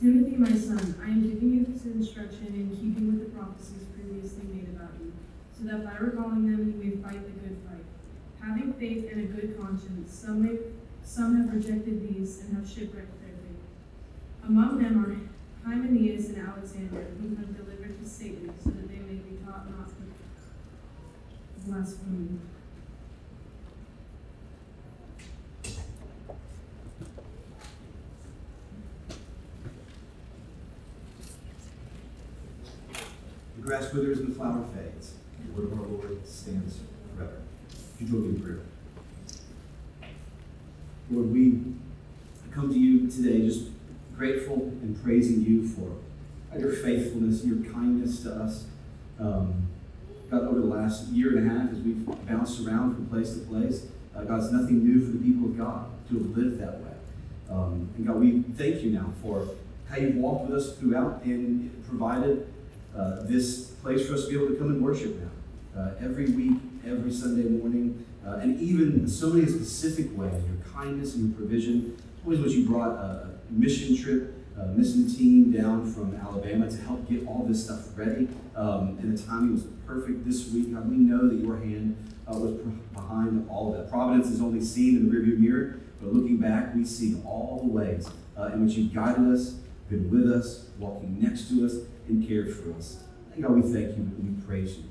[0.00, 4.44] Timothy, my son, I am giving you this instruction in keeping with the prophecies previously
[4.48, 5.12] made about you,
[5.52, 7.84] so that by recalling them you may fight the good fight.
[8.40, 10.56] Having faith and a good conscience, some, may,
[11.04, 13.60] some have rejected these and have shipwrecked their faith.
[14.48, 19.20] Among them are Hymenaeus and Alexander, whom have delivered to Satan, so that they may
[19.20, 22.40] be taught not to blaspheme.
[33.70, 35.14] Grass withers and the flower fades.
[35.46, 36.80] The word of our Lord stands
[37.14, 37.36] forever.
[38.00, 38.58] You join me in prayer?
[41.08, 41.62] Lord, we
[42.50, 43.68] come to you today just
[44.16, 45.92] grateful and praising you for
[46.58, 48.64] your faithfulness, your kindness to us.
[49.20, 49.68] Um,
[50.32, 53.40] God, over the last year and a half, as we've bounced around from place to
[53.42, 56.80] place, uh, God, it's nothing new for the people of God to have lived that
[56.80, 56.90] way.
[57.48, 59.46] Um, and God, we thank you now for
[59.88, 62.52] how you've walked with us throughout and provided
[62.96, 65.80] uh, this place for us to be able to come and worship now.
[65.80, 71.14] Uh, every week, every Sunday morning, uh, and even so many specific ways, your kindness
[71.14, 71.96] and your provision.
[72.24, 77.08] Always what you brought a mission trip, a mission team down from Alabama to help
[77.08, 78.28] get all this stuff ready.
[78.56, 80.74] Um, and the timing was perfect this week.
[80.74, 81.96] God, we know that your hand
[82.28, 82.52] uh, was
[82.92, 83.90] behind all that.
[83.90, 87.68] Providence is only seen in the rearview mirror, but looking back, we see all the
[87.68, 89.56] ways uh, in which you've guided us,
[89.90, 91.74] been with us, walking next to us,
[92.08, 93.02] and cared for us.
[93.34, 94.84] And God, we thank you and we praise you.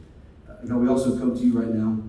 [0.47, 2.03] Uh, God, we also come to you right now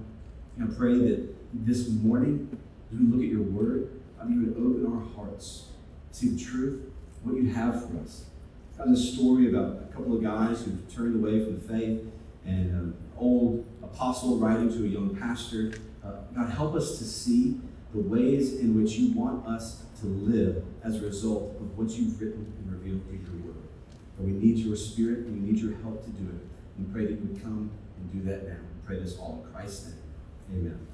[0.59, 2.59] and pray that this morning,
[2.93, 5.67] as we look at your word, God, you would open our hearts
[6.13, 6.83] see the truth,
[7.23, 8.25] what you have for us.
[8.77, 12.03] God, a story about a couple of guys who turned away from the faith
[12.45, 15.73] and an old apostle writing to a young pastor.
[16.05, 17.61] Uh, God, help us to see
[17.93, 22.21] the ways in which you want us to live as a result of what you've
[22.21, 23.69] written and revealed through your word.
[24.17, 26.47] But we need your spirit and we need your help to do it.
[26.79, 28.57] We pray that you would come and do that now.
[28.57, 29.97] We pray this all in Christ's name.
[30.53, 30.87] Amen.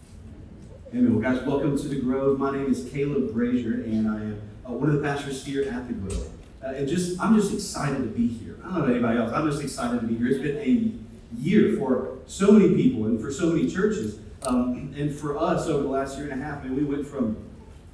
[0.92, 1.12] Amen.
[1.12, 2.38] Well, guys, welcome to the Grove.
[2.38, 5.86] My name is Caleb Brazier, and I am uh, one of the pastors here at
[5.86, 6.28] the Grove.
[6.64, 8.58] Uh, and just, I'm just excited to be here.
[8.64, 9.32] I don't know about anybody else.
[9.32, 10.28] I'm just excited to be here.
[10.28, 14.18] It's been a year for so many people and for so many churches.
[14.42, 17.06] Um, and for us, over the last year and a half, I mean, we went
[17.06, 17.36] from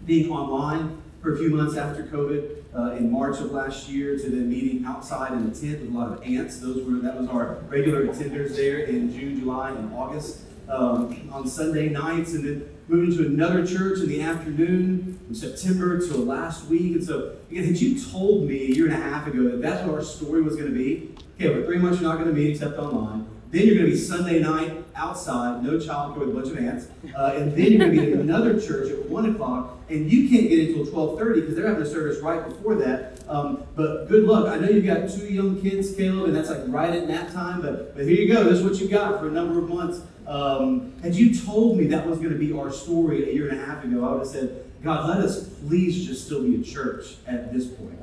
[0.05, 4.23] being online for a few months after COVID uh, in March of last year to
[4.25, 6.59] then meeting outside in a tent with a lot of ants.
[6.59, 11.47] Those were that was our regular attenders there in June, July, and August um, on
[11.47, 16.67] Sunday nights, and then moving to another church in the afternoon from September till last
[16.67, 16.97] week.
[16.97, 19.87] And so, again, had you told me a year and a half ago that that's
[19.87, 22.39] what our story was going to be, okay, we're three months you're not going to
[22.39, 23.27] meet except online.
[23.51, 26.89] Then you're going to be Sunday night outside, no childcare with a bunch of ants.
[27.17, 30.29] Uh, and then you're going to be at another church at 1 o'clock, and you
[30.29, 30.87] can't get in until
[31.17, 33.23] 12.30 because they're having a service right before that.
[33.29, 34.49] Um, but good luck.
[34.49, 37.63] I know you've got two young kids, Caleb, and that's like right at nap time.
[37.63, 38.45] But, but here you go.
[38.45, 40.01] This is what you got for a number of months.
[40.27, 43.61] Um, had you told me that was going to be our story a year and
[43.61, 46.63] a half ago, I would have said, God, let us please just still be a
[46.63, 47.99] church at this point.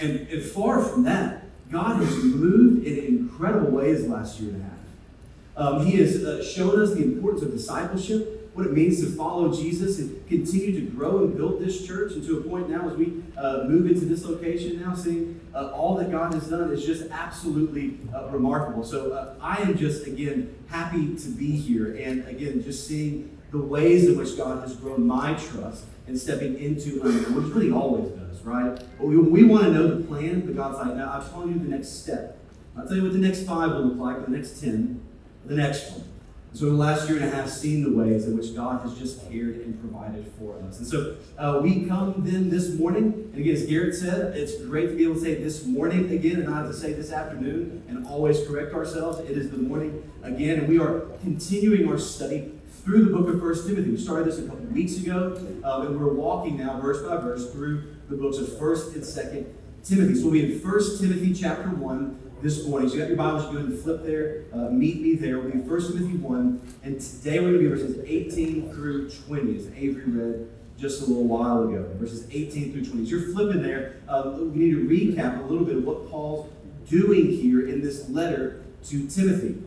[0.00, 4.64] And, and far from that, God has moved in incredible ways last year and a
[4.64, 4.69] half.
[5.60, 9.52] Um, he has uh, shown us the importance of discipleship, what it means to follow
[9.54, 12.12] Jesus and continue to grow and build this church.
[12.14, 15.70] And to a point now, as we uh, move into this location now, seeing uh,
[15.78, 18.84] all that God has done is just absolutely uh, remarkable.
[18.84, 20.38] So uh, I am just, again,
[20.68, 21.94] happy to be here.
[21.94, 26.58] And again, just seeing the ways in which God has grown my trust and stepping
[26.58, 28.74] into unknown, which really always does, right?
[28.98, 31.58] But we, we want to know the plan, but God's like, now I'm telling you
[31.58, 32.38] the next step.
[32.76, 35.02] I'll tell you what the next five will look like, the next ten,
[35.44, 36.04] the next one.
[36.52, 39.30] So, the last year and a half, seen the ways in which God has just
[39.30, 40.78] cared and provided for us.
[40.78, 44.88] And so, uh, we come then this morning, and again, as Garrett said, it's great
[44.88, 48.04] to be able to say this morning again, and not to say this afternoon, and
[48.04, 49.20] always correct ourselves.
[49.20, 52.50] It is the morning again, and we are continuing our study
[52.82, 53.90] through the book of First Timothy.
[53.90, 57.52] We started this a couple weeks ago, um, and we're walking now, verse by verse,
[57.52, 59.54] through the books of First and Second
[59.84, 60.16] Timothy.
[60.16, 62.88] So we'll be in First Timothy chapter one this morning.
[62.88, 64.44] So you got your Bibles, you go ahead and flip there.
[64.52, 65.38] Uh, meet me there.
[65.38, 66.60] We'll be 1 Timothy 1.
[66.84, 71.04] And today we're going to be verses 18 through 20, as Avery read just a
[71.04, 71.86] little while ago.
[71.96, 73.04] Verses 18 through 20.
[73.04, 73.96] So you're flipping there.
[74.08, 76.50] Uh, we need to recap a little bit of what Paul's
[76.88, 79.62] doing here in this letter to Timothy.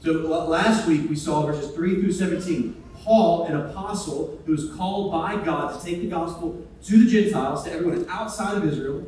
[0.00, 2.82] So last week we saw verses 3 through 17.
[3.02, 7.64] Paul, an apostle who was called by God to take the gospel to the Gentiles,
[7.64, 9.06] to everyone outside of Israel,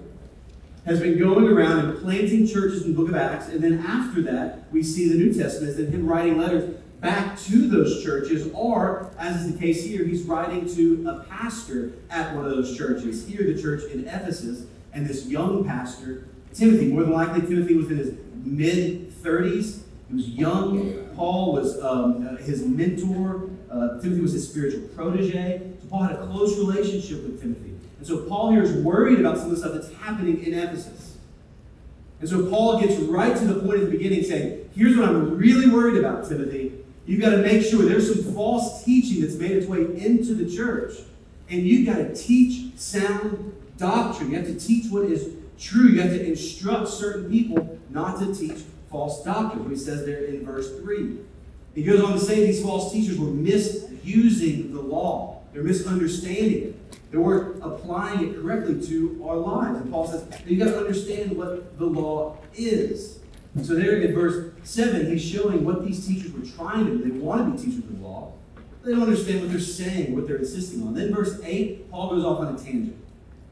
[0.84, 3.48] has been going around and planting churches in the book of Acts.
[3.48, 7.68] And then after that, we see the New Testament and him writing letters back to
[7.68, 12.44] those churches, or, as is the case here, he's writing to a pastor at one
[12.44, 13.26] of those churches.
[13.26, 14.66] Here, the church in Ephesus.
[14.94, 16.88] and this young pastor, Timothy.
[16.88, 18.14] More than likely, Timothy was in his
[18.44, 19.80] mid 30s.
[20.08, 21.08] He was young.
[21.16, 23.48] Paul was um, uh, his mentor.
[23.70, 25.62] Uh, Timothy was his spiritual protege.
[25.80, 27.71] So Paul had a close relationship with Timothy.
[28.02, 31.18] And so Paul here is worried about some of the stuff that's happening in Ephesus.
[32.18, 35.38] And so Paul gets right to the point at the beginning saying, Here's what I'm
[35.38, 36.72] really worried about, Timothy.
[37.06, 40.52] You've got to make sure there's some false teaching that's made its way into the
[40.52, 40.94] church.
[41.48, 44.32] And you've got to teach sound doctrine.
[44.32, 45.86] You have to teach what is true.
[45.86, 49.70] You have to instruct certain people not to teach false doctrine.
[49.70, 51.18] He says there in verse 3.
[51.76, 56.81] He goes on to say these false teachers were misusing the law, they're misunderstanding it.
[57.12, 59.78] They weren't applying it correctly to our lives.
[59.80, 63.18] And Paul says, you've got to understand what the law is.
[63.62, 67.04] So there in verse 7, he's showing what these teachers were trying to do.
[67.04, 68.32] They want to be teachers of the law.
[68.82, 70.94] They don't understand what they're saying, what they're insisting on.
[70.94, 72.96] Then verse 8, Paul goes off on a tangent.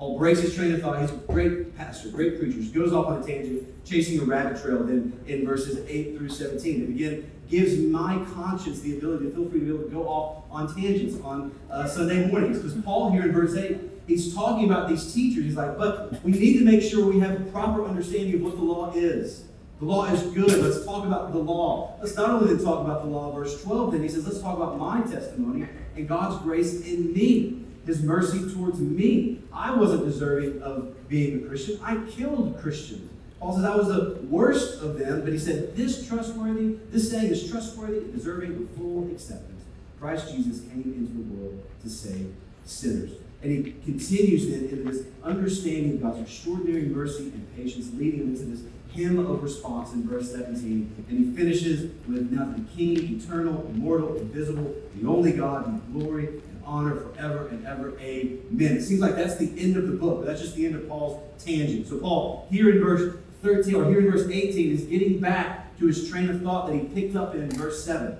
[0.00, 0.98] Paul breaks his train of thought.
[0.98, 2.58] He's a great pastor, great preacher.
[2.58, 4.82] He goes off on a tangent, chasing a rabbit trail.
[4.82, 9.50] Then in verses 8 through 17, it again gives my conscience the ability to feel
[9.50, 12.60] free to be able to go off on tangents on uh, Sunday mornings.
[12.60, 15.44] Because Paul here in verse 8, he's talking about these teachers.
[15.44, 18.56] He's like, but we need to make sure we have a proper understanding of what
[18.56, 19.44] the law is.
[19.80, 20.62] The law is good.
[20.62, 21.98] Let's talk about the law.
[22.00, 24.78] Let's not only talk about the law, verse 12, then he says, let's talk about
[24.78, 29.42] my testimony and God's grace in me, his mercy towards me.
[29.52, 31.78] I wasn't deserving of being a Christian.
[31.82, 33.10] I killed Christians.
[33.40, 37.30] Paul says I was the worst of them, but he said, This trustworthy, this saying
[37.30, 39.64] is trustworthy and deserving of full acceptance.
[39.98, 42.34] Christ Jesus came into the world to save
[42.64, 43.12] sinners.
[43.42, 48.34] And he continues then into this understanding of God's extraordinary mercy and patience, leading him
[48.34, 48.62] into this
[48.92, 51.06] hymn of response in verse 17.
[51.08, 56.28] And he finishes with now the King, eternal, immortal, invisible, the only God, be glory
[56.64, 57.98] honor forever and ever.
[57.98, 58.76] Amen.
[58.76, 61.20] It seems like that's the end of the book, that's just the end of Paul's
[61.44, 61.86] tangent.
[61.86, 65.86] So Paul, here in verse 13, or here in verse 18, is getting back to
[65.86, 68.16] his train of thought that he picked up in verse 7.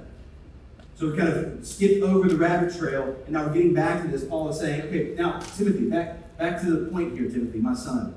[0.96, 4.08] So we kind of skipped over the rabbit trail, and now we're getting back to
[4.08, 4.24] this.
[4.24, 8.14] Paul is saying, okay, now, Timothy, back, back to the point here, Timothy, my son.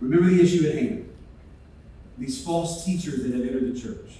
[0.00, 1.08] Remember the issue at hand.
[2.18, 4.18] These false teachers that have entered the church.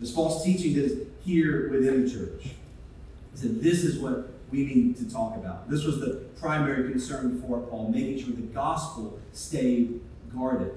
[0.00, 2.42] This false teaching that is here within the church.
[2.42, 5.68] He said, this is what we need to talk about.
[5.68, 10.00] This was the primary concern for Paul, making sure the gospel stayed
[10.34, 10.72] guarded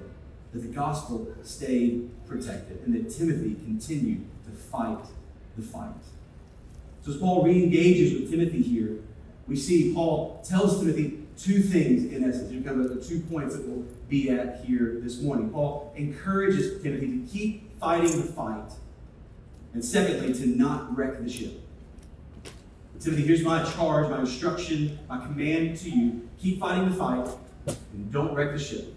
[0.52, 5.04] that the gospel stayed protected and that Timothy continued to fight
[5.56, 5.90] the fight.
[7.02, 8.98] So as Paul re-engages with Timothy here,
[9.46, 12.50] we see Paul tells Timothy two things in essence.
[12.64, 15.50] Kind of the two points that we'll be at here this morning.
[15.50, 18.72] Paul encourages Timothy to keep fighting the fight,
[19.72, 21.60] and secondly, to not wreck the ship.
[23.00, 26.28] Timothy, here's my charge, my instruction, my command to you.
[26.38, 27.28] Keep fighting the fight
[27.66, 28.94] and don't wreck the ship.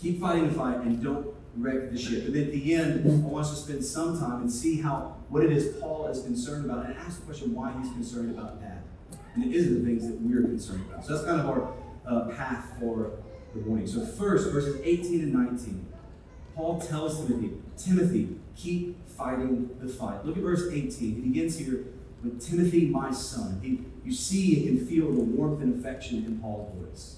[0.00, 2.26] Keep fighting the fight and don't wreck the ship.
[2.26, 5.44] And at the end, I want us to spend some time and see how what
[5.44, 8.82] it is Paul is concerned about and ask the question why he's concerned about that.
[9.34, 11.04] And it isn't the things that we're concerned about.
[11.04, 11.72] So that's kind of our
[12.06, 13.12] uh, path for
[13.54, 13.86] the morning.
[13.86, 15.86] So first, verses 18 and 19.
[16.54, 20.24] Paul tells Timothy, Timothy, keep fighting the fight.
[20.24, 20.90] Look at verse 18.
[20.98, 21.84] He begins here
[22.30, 23.60] with Timothy, my son.
[23.62, 27.16] He, you see and can feel the warmth and affection in Paul's voice.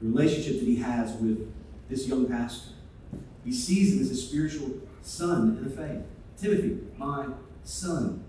[0.00, 1.52] The relationship that he has with
[1.88, 2.70] this young pastor.
[3.44, 4.70] He sees him as a spiritual
[5.02, 6.02] son in the faith.
[6.40, 7.26] Timothy, my
[7.64, 8.24] son.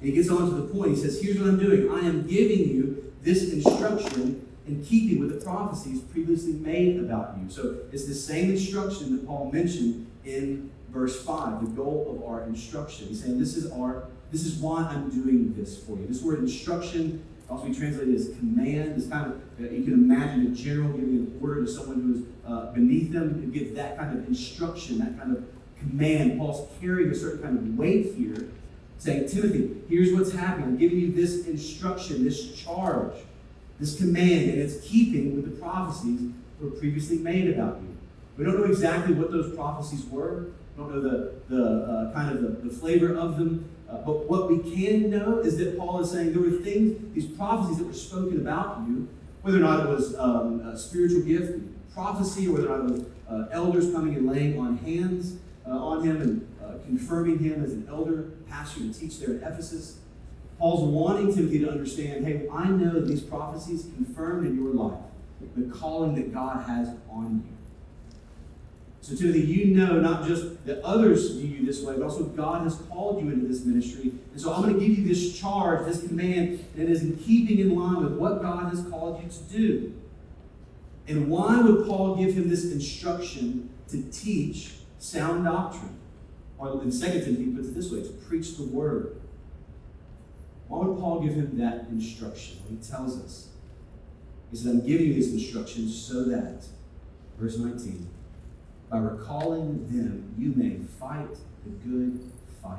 [0.00, 0.90] And he gets on to the point.
[0.90, 1.90] He says, Here's what I'm doing.
[1.90, 7.50] I am giving you this instruction in keeping with the prophecies previously made about you.
[7.50, 12.44] So it's the same instruction that Paul mentioned in verse 5, the goal of our
[12.44, 13.08] instruction.
[13.08, 16.08] He's saying, This is our this is why I'm doing this for you.
[16.08, 18.94] This word instruction also be translated as command.
[18.96, 22.14] It's kind of, uh, you can imagine a general giving an order to someone who
[22.14, 23.44] is uh, beneath them.
[23.44, 25.44] It gives that kind of instruction, that kind of
[25.78, 26.36] command.
[26.36, 28.48] Paul's carrying a certain kind of weight here,
[28.98, 30.66] saying, Timothy, here's what's happening.
[30.70, 33.14] I'm giving you this instruction, this charge,
[33.78, 37.96] this command, and it's keeping with the prophecies that were previously made about you.
[38.36, 40.48] We don't know exactly what those prophecies were.
[40.76, 43.70] We don't know the, the uh, kind of the, the flavor of them.
[43.88, 47.26] Uh, but what we can know is that Paul is saying there were things, these
[47.26, 49.08] prophecies that were spoken about you,
[49.42, 51.60] whether or not it was um, a spiritual gift,
[51.92, 55.36] prophecy, or whether or not it was uh, elders coming and laying on hands
[55.66, 59.52] uh, on him and uh, confirming him as an elder pastor to teach there at
[59.52, 59.98] Ephesus.
[60.58, 65.00] Paul's wanting Timothy to understand hey, I know these prophecies confirmed in your life
[65.56, 67.53] the calling that God has on you.
[69.04, 72.62] So, Timothy, you know not just that others view you this way, but also God
[72.62, 74.14] has called you into this ministry.
[74.32, 77.18] And so I'm going to give you this charge, this command, and it is in
[77.18, 79.94] keeping in line with what God has called you to do.
[81.06, 85.98] And why would Paul give him this instruction to teach sound doctrine?
[86.56, 89.20] Or in 2 Timothy, he puts it this way to preach the word.
[90.68, 92.56] Why would Paul give him that instruction?
[92.64, 93.48] Well, he tells us.
[94.50, 96.64] He said, I'm giving you this instruction so that,
[97.38, 98.13] verse 19,
[98.90, 102.20] by recalling them, you may fight the good
[102.62, 102.78] fight,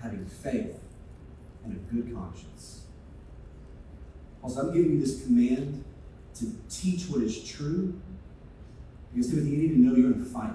[0.00, 0.78] having faith
[1.64, 2.82] and a good conscience.
[4.42, 5.84] Also, I'm giving you this command
[6.34, 8.00] to teach what is true.
[9.12, 10.54] Because, Timothy, you need to know you're in a fight.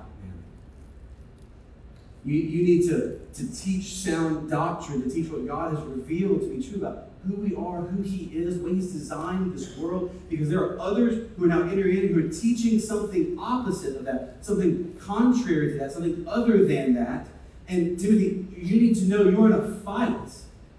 [2.25, 6.48] You, you need to, to teach sound doctrine, to teach what God has revealed to
[6.48, 10.10] be true about who we are, who He is, what He's designed this world.
[10.27, 14.05] Because there are others who are now entering in who are teaching something opposite of
[14.05, 17.27] that, something contrary to that, something other than that.
[17.67, 20.29] And Timothy, you need to know you're in a fight.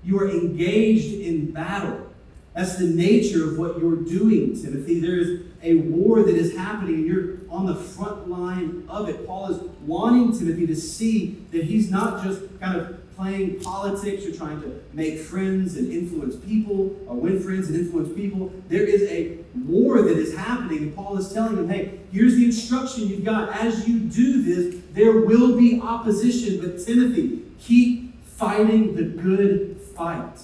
[0.04, 2.06] You are engaged in battle.
[2.54, 4.98] That's the nature of what you're doing, Timothy.
[4.98, 9.26] There is a war that is happening, and you're on the front line of it.
[9.26, 14.32] Paul is wanting Timothy to see that he's not just kind of playing politics or
[14.32, 18.52] trying to make friends and influence people or win friends and influence people.
[18.68, 22.44] There is a war that is happening, and Paul is telling him, hey, here's the
[22.44, 23.48] instruction you've got.
[23.48, 30.40] As you do this, there will be opposition, but Timothy, keep fighting the good fight.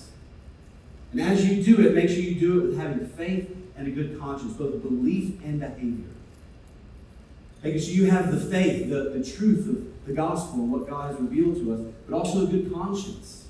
[1.13, 3.91] And as you do it, make sure you do it with having faith and a
[3.91, 6.12] good conscience, both belief and behavior.
[7.63, 11.21] Sure you have the faith, the, the truth of the gospel and what God has
[11.21, 13.47] revealed to us, but also a good conscience.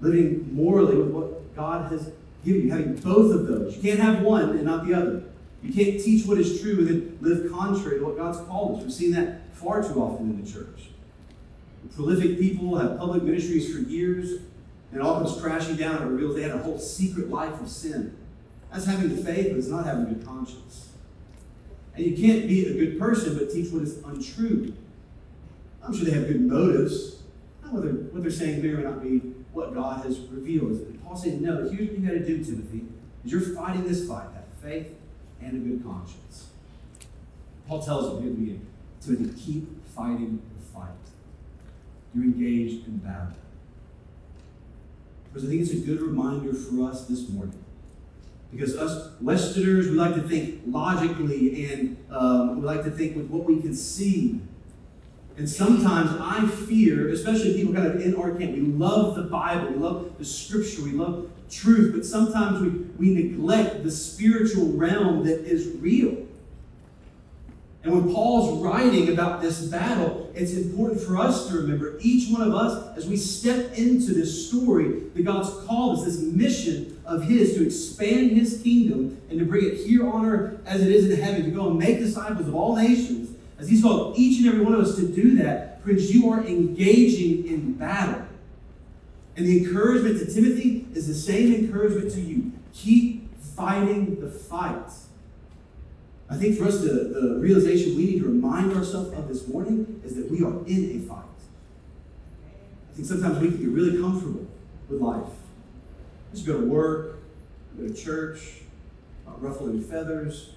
[0.00, 2.10] Living morally with what God has
[2.44, 3.76] given you, having both of those.
[3.76, 5.22] You can't have one and not the other.
[5.62, 8.84] You can't teach what is true and then live contrary to what God's called us.
[8.84, 10.88] We've seen that far too often in the church.
[11.94, 14.30] Prolific people have public ministries for years,
[14.90, 17.68] and it all comes crashing down and reveals they had a whole secret life of
[17.68, 18.16] sin.
[18.72, 20.89] That's having the faith, but it's not having a good conscience.
[22.00, 24.72] And you can't be a good person but teach what is untrue.
[25.82, 27.18] I'm sure they have good motives.
[27.62, 29.18] Not Whether what they're saying may or may not be
[29.52, 30.70] what God has revealed.
[30.70, 32.86] And Paul saying, no, here's what you got to do, Timothy,
[33.22, 34.86] is you're fighting this fight, have faith
[35.42, 36.46] and a good conscience.
[37.68, 40.88] Paul tells him here at the beginning, keep fighting the fight.
[42.14, 43.34] You're engaged in battle.
[45.28, 47.59] Because I think it's a good reminder for us this morning.
[48.52, 53.28] Because us Westerners, we like to think logically and um, we like to think with
[53.28, 54.40] what we can see.
[55.36, 59.70] And sometimes I fear, especially people kind of in our camp, we love the Bible,
[59.70, 65.24] we love the scripture, we love truth, but sometimes we, we neglect the spiritual realm
[65.24, 66.26] that is real.
[67.82, 72.46] And when Paul's writing about this battle, it's important for us to remember, each one
[72.46, 77.24] of us, as we step into this story, that God's called us, this mission of
[77.24, 81.10] His to expand His kingdom and to bring it here on earth as it is
[81.10, 83.36] in heaven, to go and make disciples of all nations.
[83.58, 86.40] As He's called each and every one of us to do that, friends, you are
[86.46, 88.22] engaging in battle.
[89.36, 92.52] And the encouragement to Timothy is the same encouragement to you.
[92.72, 94.90] Keep fighting the fight.
[96.28, 100.00] I think for us, the, the realization we need to remind ourselves of this morning
[100.04, 101.24] is that we are in a fight.
[102.92, 104.46] I think sometimes we can get really comfortable
[104.88, 105.39] with life.
[106.32, 107.18] Just go to work,
[107.76, 108.62] go to church,
[109.26, 110.50] not ruffling feathers,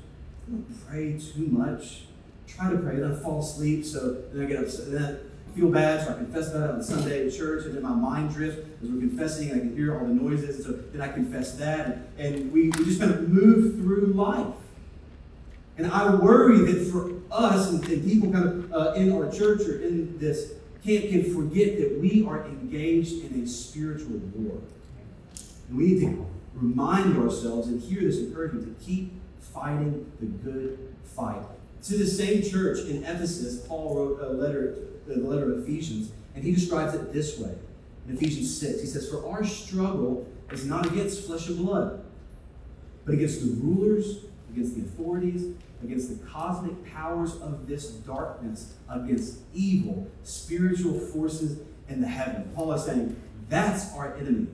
[0.50, 2.04] don't pray too much.
[2.48, 4.92] Try to pray, then I fall asleep, so then I get upset.
[4.92, 7.94] Then I feel bad, so I confess that on Sunday at church, and then my
[7.94, 11.12] mind drifts as we're confessing, I can hear all the noises, and so then I
[11.12, 14.54] confess that, and, and we, we just kind of move through life.
[15.78, 19.62] And I worry that for us and, and people kind of uh, in our church
[19.62, 20.54] or in this
[20.86, 24.62] camp can forget that we are engaged in a spiritual war.
[25.74, 31.44] We need to remind ourselves and hear this encouragement to keep fighting the good fight.
[31.84, 34.78] To the same church in Ephesus, Paul wrote a letter,
[35.08, 37.54] the letter of Ephesians, and he describes it this way.
[38.08, 42.06] In Ephesians 6, he says, For our struggle is not against flesh and blood,
[43.06, 49.40] but against the rulers against the authorities, against the cosmic powers of this darkness, against
[49.54, 52.52] evil spiritual forces in the heaven.
[52.56, 54.48] Paul is saying that's our enemy.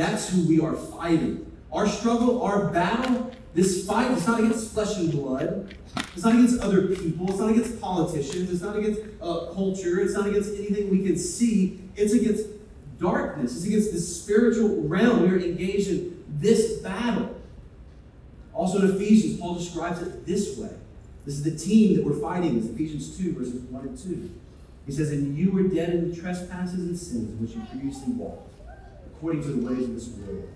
[0.00, 1.44] That's who we are fighting.
[1.70, 5.76] Our struggle, our battle, this fight is not against flesh and blood.
[6.14, 7.28] It's not against other people.
[7.28, 8.50] It's not against politicians.
[8.50, 10.00] It's not against uh, culture.
[10.00, 11.82] It's not against anything we can see.
[11.96, 12.46] It's against
[12.98, 13.54] darkness.
[13.54, 15.20] It's against the spiritual realm.
[15.20, 17.38] We are engaged in this battle.
[18.54, 20.70] Also in Ephesians, Paul describes it this way.
[21.26, 22.56] This is the team that we're fighting.
[22.56, 24.30] It's Ephesians 2, verses 1 and 2.
[24.86, 28.49] He says, And you were dead in trespasses and sins in which you previously walked,
[29.20, 30.48] according to the ways of this world,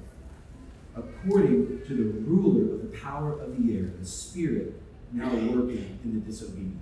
[0.96, 4.80] according to the ruler of the power of the air, the Spirit
[5.12, 6.80] now working in the disobedient.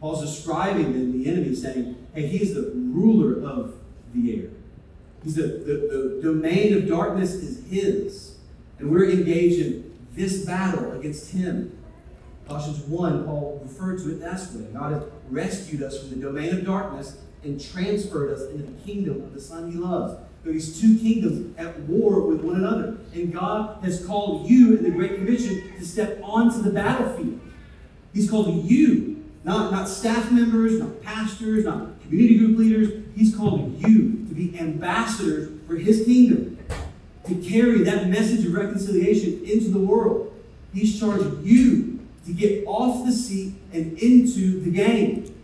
[0.00, 3.76] Paul's describing the, the enemy, saying, hey, he's the ruler of
[4.12, 4.48] the air.
[5.22, 8.36] He's the, the, the domain of darkness is his.
[8.80, 11.78] And we're engaged in this battle against him.
[12.48, 14.66] Colossians 1, Paul referred to it that way.
[14.72, 19.22] God has rescued us from the domain of darkness and transferred us into the kingdom
[19.22, 20.25] of the Son he loves.
[20.52, 22.98] These two kingdoms at war with one another.
[23.14, 27.40] And God has called you in the Great Commission to step onto the battlefield.
[28.14, 33.04] He's called you, not, not staff members, not pastors, not community group leaders.
[33.14, 36.58] He's called you to be ambassadors for his kingdom,
[37.26, 40.32] to carry that message of reconciliation into the world.
[40.72, 45.34] He's charged you to get off the seat and into the game.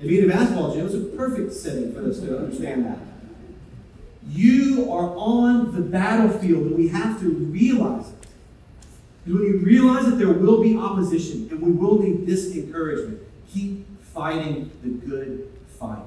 [0.00, 3.07] And being a basketball gym is a perfect setting for us to understand that.
[4.28, 8.26] You are on the battlefield, and we have to realize it.
[9.24, 13.20] Because when you realize that there will be opposition and we will need this encouragement,
[13.52, 15.98] keep fighting the good fight.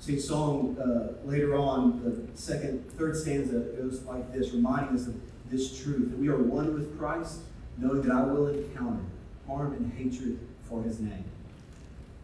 [0.00, 5.14] Sing song uh, later on, the second, third stanza goes like this, reminding us of
[5.50, 7.40] this truth that we are one with Christ,
[7.76, 9.04] knowing that I will encounter
[9.46, 11.24] harm and hatred for his name.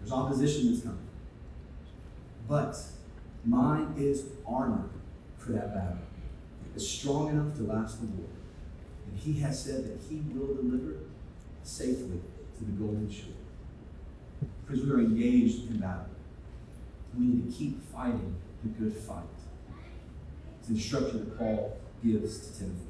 [0.01, 0.99] There's opposition that's coming.
[2.49, 2.77] But
[3.45, 4.89] mine is armor
[5.39, 5.99] for that battle.
[6.75, 8.29] It's strong enough to last the war.
[9.07, 10.97] And he has said that he will deliver
[11.63, 12.21] safely
[12.59, 13.35] to the golden shore.
[14.67, 16.07] Because we are engaged in battle.
[17.17, 19.23] We need to keep fighting the good fight.
[20.59, 22.87] It's the instruction that Paul gives to Timothy.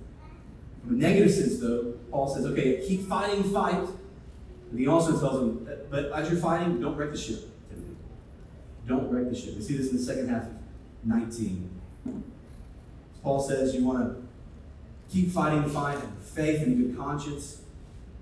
[0.82, 3.88] From a negative sense, though, Paul says, okay, keep fighting fight.
[4.70, 7.50] And he also tells him, but as you're fighting, don't wreck the ship.
[8.86, 9.56] Don't wreck the ship.
[9.56, 10.52] We see this in the second half of
[11.04, 11.70] 19.
[13.22, 14.22] Paul says you want to
[15.10, 17.62] keep fighting the fight of faith and good conscience,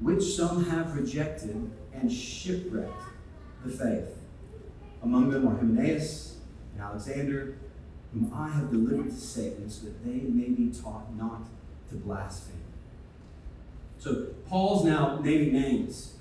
[0.00, 3.02] which some have rejected and shipwrecked
[3.64, 4.18] the faith.
[5.02, 6.36] Among them are Hymenaeus
[6.74, 7.56] and Alexander,
[8.12, 11.42] whom I have delivered to Satan, so that they may be taught not
[11.90, 12.56] to blaspheme.
[13.98, 16.14] So Paul's now naming names.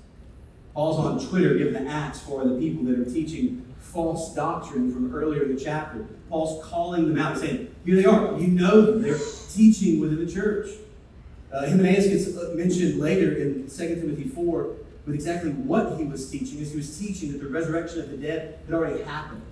[0.74, 5.14] Paul's on Twitter giving the axe for the people that are teaching false doctrine from
[5.14, 6.06] earlier in the chapter.
[6.28, 8.38] Paul's calling them out, saying, Here they are.
[8.38, 9.02] You know them.
[9.02, 9.18] They're
[9.50, 10.68] teaching within the church.
[11.52, 16.60] Uh, Hymenaeus gets mentioned later in 2 Timothy 4 with exactly what he was teaching,
[16.60, 19.42] as he was teaching that the resurrection of the dead had already happened.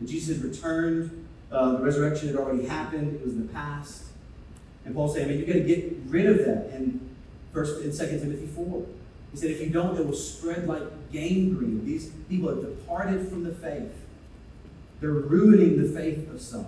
[0.00, 4.04] That Jesus had returned, uh, the resurrection had already happened, it was in the past.
[4.84, 7.00] And Paul saying, I mean, you've got to get rid of that in,
[7.52, 8.86] first, in 2 Timothy 4.
[9.32, 11.84] He said, if you don't, it will spread like gangrene.
[11.84, 13.92] These people have departed from the faith.
[15.00, 16.66] They're ruining the faith of some.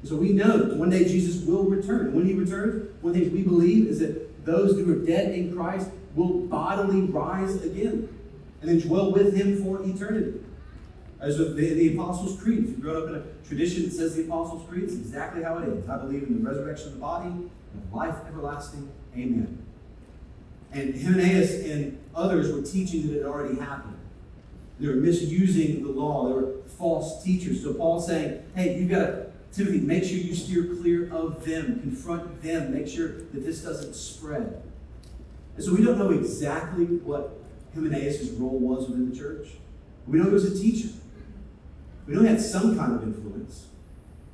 [0.00, 2.14] And so we know that one day Jesus will return.
[2.14, 5.88] When he returns, one thing we believe is that those who are dead in Christ
[6.14, 8.08] will bodily rise again
[8.60, 10.40] and then dwell with him for eternity.
[11.18, 14.24] As the, the Apostles' Creed, if you grow up in a tradition that says the
[14.24, 15.88] Apostles' Creed, it's exactly how it is.
[15.88, 17.50] I believe in the resurrection of the body and
[17.92, 18.90] life everlasting.
[19.16, 19.64] Amen.
[20.76, 23.96] And Hymenaeus and others were teaching that it had already happened.
[24.78, 26.28] They were misusing the law.
[26.28, 27.62] They were false teachers.
[27.62, 31.80] So Paul's saying, hey, you've got to, Timothy, make sure you steer clear of them.
[31.80, 32.74] Confront them.
[32.74, 34.62] Make sure that this doesn't spread.
[35.56, 37.38] And so we don't know exactly what
[37.74, 39.48] Hymenaeus' role was within the church.
[40.06, 40.90] We know he was a teacher.
[42.06, 43.68] We know he had some kind of influence.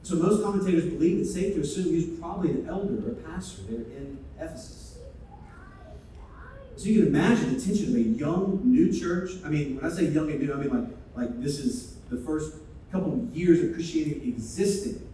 [0.03, 3.15] So most commentators believe it's safe to assume he was probably an elder or a
[3.15, 4.92] pastor there in Ephesus.
[6.83, 9.31] So you can imagine the tension of a young, new church.
[9.45, 12.17] I mean, when I say young and new, I mean like, like this is the
[12.17, 12.57] first
[12.91, 15.09] couple of years of Christianity existing.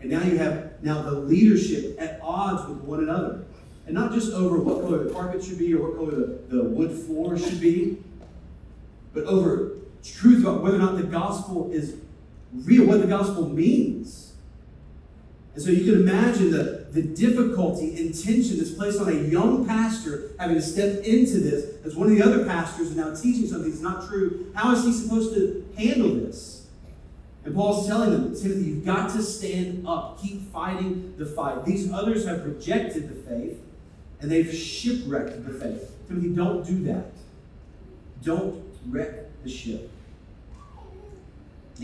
[0.00, 3.44] And now you have now the leadership at odds with one another.
[3.86, 6.64] And not just over what color the carpet should be or what color the, the
[6.64, 8.02] wood floor should be,
[9.12, 11.94] but over truth about whether or not the gospel is
[12.52, 14.32] real, what the gospel means.
[15.54, 19.66] And so you can imagine the, the difficulty and tension that's placed on a young
[19.66, 23.48] pastor having to step into this as one of the other pastors is now teaching
[23.48, 24.52] something that's not true.
[24.54, 26.68] How is he supposed to handle this?
[27.44, 30.22] And Paul's telling them, Timothy, you've got to stand up.
[30.22, 31.64] Keep fighting the fight.
[31.64, 33.60] These others have rejected the faith
[34.20, 35.90] and they've shipwrecked the faith.
[36.06, 37.10] Timothy, don't do that.
[38.22, 39.90] Don't wreck the ship.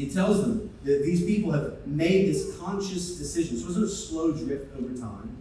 [0.01, 3.57] He tells them that these people have made this conscious decision.
[3.57, 5.37] This wasn't a slow drift over time.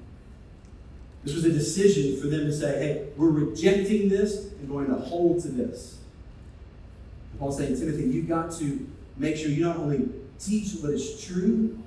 [1.24, 4.96] This was a decision for them to say, hey, we're rejecting this and going to
[4.96, 6.00] hold to this.
[7.40, 11.80] Paul's saying, Timothy, you've got to make sure you not only teach what is true,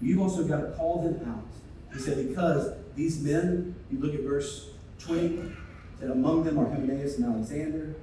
[0.00, 1.44] you've also got to call them out
[1.92, 5.52] He said, Because these men, you look at verse 20,
[6.00, 7.94] that Among them are Hymenaeus and Alexander.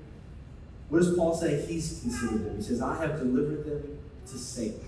[0.89, 2.58] What does Paul say he's considered them?
[2.58, 4.82] He says, I have delivered them to Satan.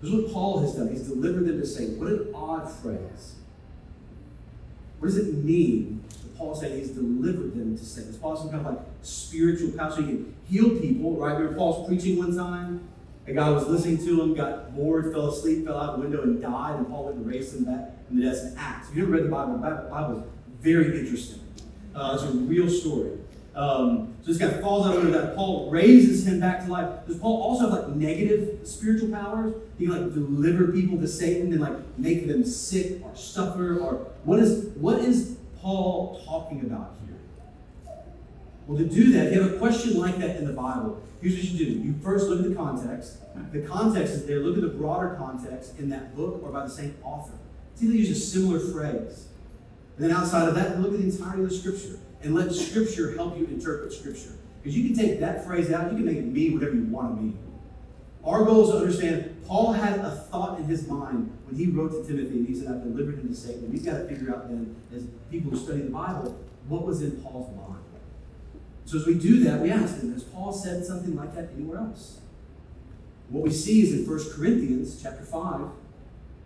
[0.00, 0.88] This is what Paul has done.
[0.90, 1.98] He's delivered them to Satan.
[1.98, 3.36] What an odd phrase.
[4.98, 8.10] What does it mean that Paul saying he's delivered them to Satan?
[8.10, 11.32] Is Paul some kind of like spiritual power so he can heal people, right?
[11.32, 12.88] Remember Paul's preaching one time?
[13.26, 16.40] A guy was listening to him, got bored, fell asleep, fell out the window, and
[16.40, 18.90] died, and Paul went and raised him back in the death in Acts.
[18.90, 20.24] If you never read the Bible, the Bible is
[20.60, 21.40] very interesting.
[21.94, 23.18] Uh, it's a real story.
[23.56, 25.34] Um, so this guy falls out under that.
[25.34, 27.06] Paul raises him back to life.
[27.06, 29.54] Does Paul also have like negative spiritual powers?
[29.78, 33.94] He can like deliver people to Satan and like make them sick or suffer or
[34.24, 37.16] what is what is Paul talking about here?
[38.66, 41.36] Well, to do that, if you have a question like that in the Bible, here's
[41.36, 41.72] what you do.
[41.80, 43.18] You first look at the context.
[43.52, 44.40] The context is there.
[44.40, 47.32] Look at the broader context in that book or by the same author.
[47.74, 49.28] See, they use a similar phrase.
[49.96, 53.14] And then outside of that, look at the entirety of the scripture and let Scripture
[53.14, 54.32] help you interpret Scripture.
[54.62, 57.16] Because you can take that phrase out, you can make it mean whatever you want
[57.16, 57.38] to mean.
[58.24, 61.92] Our goal is to understand Paul had a thought in his mind when he wrote
[61.92, 63.70] to Timothy and he said, I've delivered him to Satan.
[63.70, 66.36] We've got to figure out then, as people who study the Bible,
[66.68, 67.84] what was in Paul's mind.
[68.84, 71.78] So as we do that, we ask him, has Paul said something like that anywhere
[71.78, 72.20] else?
[73.28, 75.68] What we see is in 1 Corinthians chapter 5,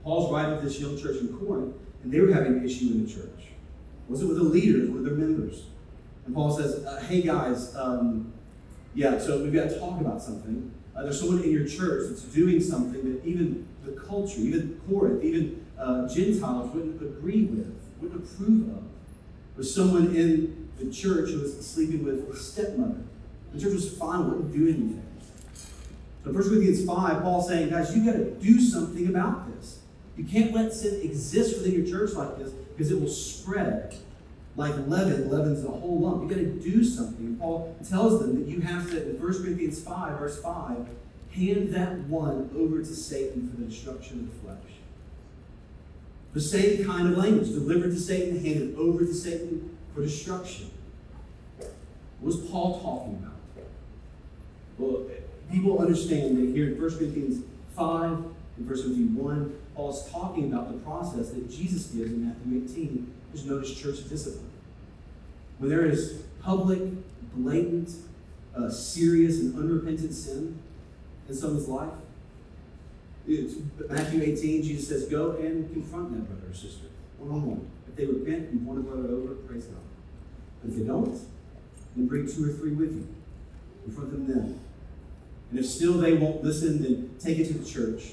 [0.02, 3.04] Paul's writing to this young church in Corinth, and they were having an issue in
[3.04, 3.49] the church.
[4.10, 5.66] Was it with the leaders, with their members?
[6.26, 8.32] And Paul says, uh, hey guys, um,
[8.92, 10.72] yeah, so we've got to talk about something.
[10.96, 15.22] Uh, there's someone in your church that's doing something that even the culture, even Corinth,
[15.22, 18.82] even uh, Gentiles wouldn't agree with, wouldn't approve of.
[19.54, 23.04] There's someone in the church who was sleeping with a stepmother.
[23.54, 25.06] The church was fine, wouldn't do anything.
[26.24, 29.78] So 1 Corinthians 5, Paul's saying, guys, you've got to do something about this.
[30.16, 33.94] You can't let sin exist within your church like this because it will spread
[34.56, 36.22] like leaven leavens the whole lump.
[36.22, 37.36] You've got to do something.
[37.36, 40.88] Paul tells them that you have to, in 1 Corinthians 5, verse 5,
[41.32, 44.72] hand that one over to Satan for the destruction of the flesh.
[46.32, 50.70] The same kind of language, delivered to Satan, handed over to Satan for destruction.
[51.58, 51.68] What
[52.22, 53.66] was Paul talking about?
[54.78, 55.06] Well,
[55.52, 57.44] people understand that here in 1 Corinthians
[57.76, 62.64] 5 and 1 Corinthians 1, Paul's talking about the process that Jesus gives in Matthew
[62.64, 64.50] 18 which is known as church discipline.
[65.58, 66.82] When there is public,
[67.34, 67.90] blatant,
[68.56, 70.58] uh, serious, and unrepentant sin
[71.28, 71.92] in someone's life,
[73.28, 73.54] it's
[73.88, 76.86] Matthew 18, Jesus says, Go and confront that brother or sister
[77.20, 77.70] one on one.
[77.86, 79.82] If they repent and to brother over, praise God.
[80.62, 81.18] But if they don't,
[81.94, 83.06] then bring two or three with you.
[83.84, 84.60] Confront them then.
[85.50, 88.12] And if still they won't listen, then take it to the church.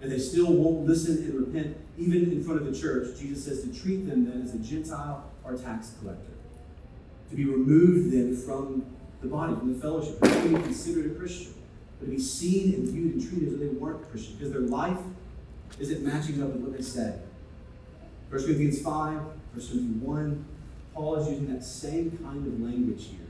[0.00, 3.18] And they still won't listen and repent, even in front of the church.
[3.18, 6.36] Jesus says to treat them then as a Gentile or tax collector
[7.30, 8.84] to be removed then from
[9.20, 11.54] the body, from the fellowship, not to be considered a Christian,
[11.98, 14.62] but to be seen and viewed and treated as though they weren't Christian, because their
[14.62, 14.98] life
[15.78, 17.18] isn't matching up with what they say.
[18.30, 20.44] 1 Corinthians 5, 1 Corinthians 1,
[20.94, 23.20] Paul is using that same kind of language here.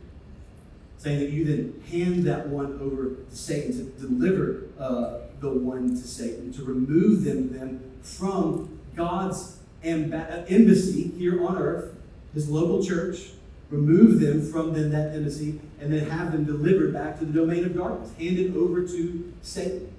[0.98, 5.90] Saying that you then hand that one over to Satan, to deliver uh, the one
[5.90, 11.94] to Satan, to remove them from God's embassy here on earth,
[12.34, 13.30] his local church,
[13.70, 17.64] remove them from then that embassy, and then have them delivered back to the domain
[17.64, 19.92] of darkness, handed over to Satan.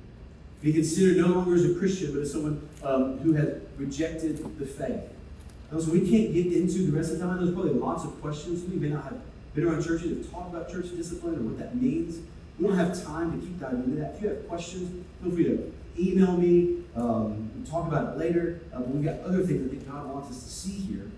[0.62, 4.66] Be considered no longer as a Christian, but as someone um, who has rejected the
[4.66, 5.02] faith.
[5.70, 7.38] And so we can't get into the rest of the time.
[7.38, 8.68] There's probably lots of questions.
[8.70, 9.20] We may not have
[9.54, 12.20] been around churches to talk about church discipline or what that means.
[12.60, 14.16] We don't have time to keep diving into that.
[14.16, 16.84] If you have questions, feel free to email me.
[16.96, 18.62] Um, we'll talk about it later.
[18.74, 21.12] Uh, but we've got other things I think God wants us to see here.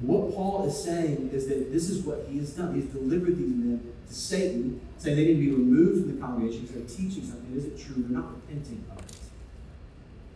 [0.00, 2.74] What Paul is saying is that this is what he has done.
[2.74, 6.62] He's delivered these men to Satan, saying they need to be removed from the congregation
[6.62, 7.54] because they're teaching something.
[7.54, 8.02] Is it true?
[8.02, 9.16] They're not repenting of it.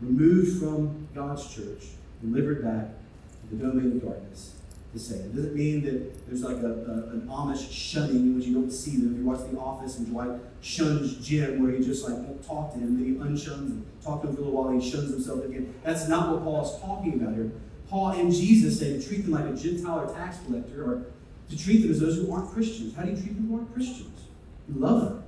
[0.00, 1.84] Removed from God's church,
[2.22, 2.88] delivered back
[3.48, 4.52] to the domain of darkness
[4.94, 5.26] to Satan.
[5.26, 8.70] It doesn't mean that there's like a, a, an Amish shunning in which you don't
[8.70, 9.12] see them.
[9.12, 10.30] If you watch The Office and Dwight
[10.62, 14.22] shuns Jim, where he just like won't talk to him, then he unshuns and talk
[14.22, 15.74] to him for a little while, he shuns himself again.
[15.82, 17.52] That's not what Paul is talking about here.
[17.90, 21.06] Paul and Jesus say to treat them like a Gentile or tax collector, or
[21.50, 22.94] to treat them as those who aren't Christians.
[22.96, 24.20] How do you treat people who aren't Christians?
[24.68, 25.22] You love them,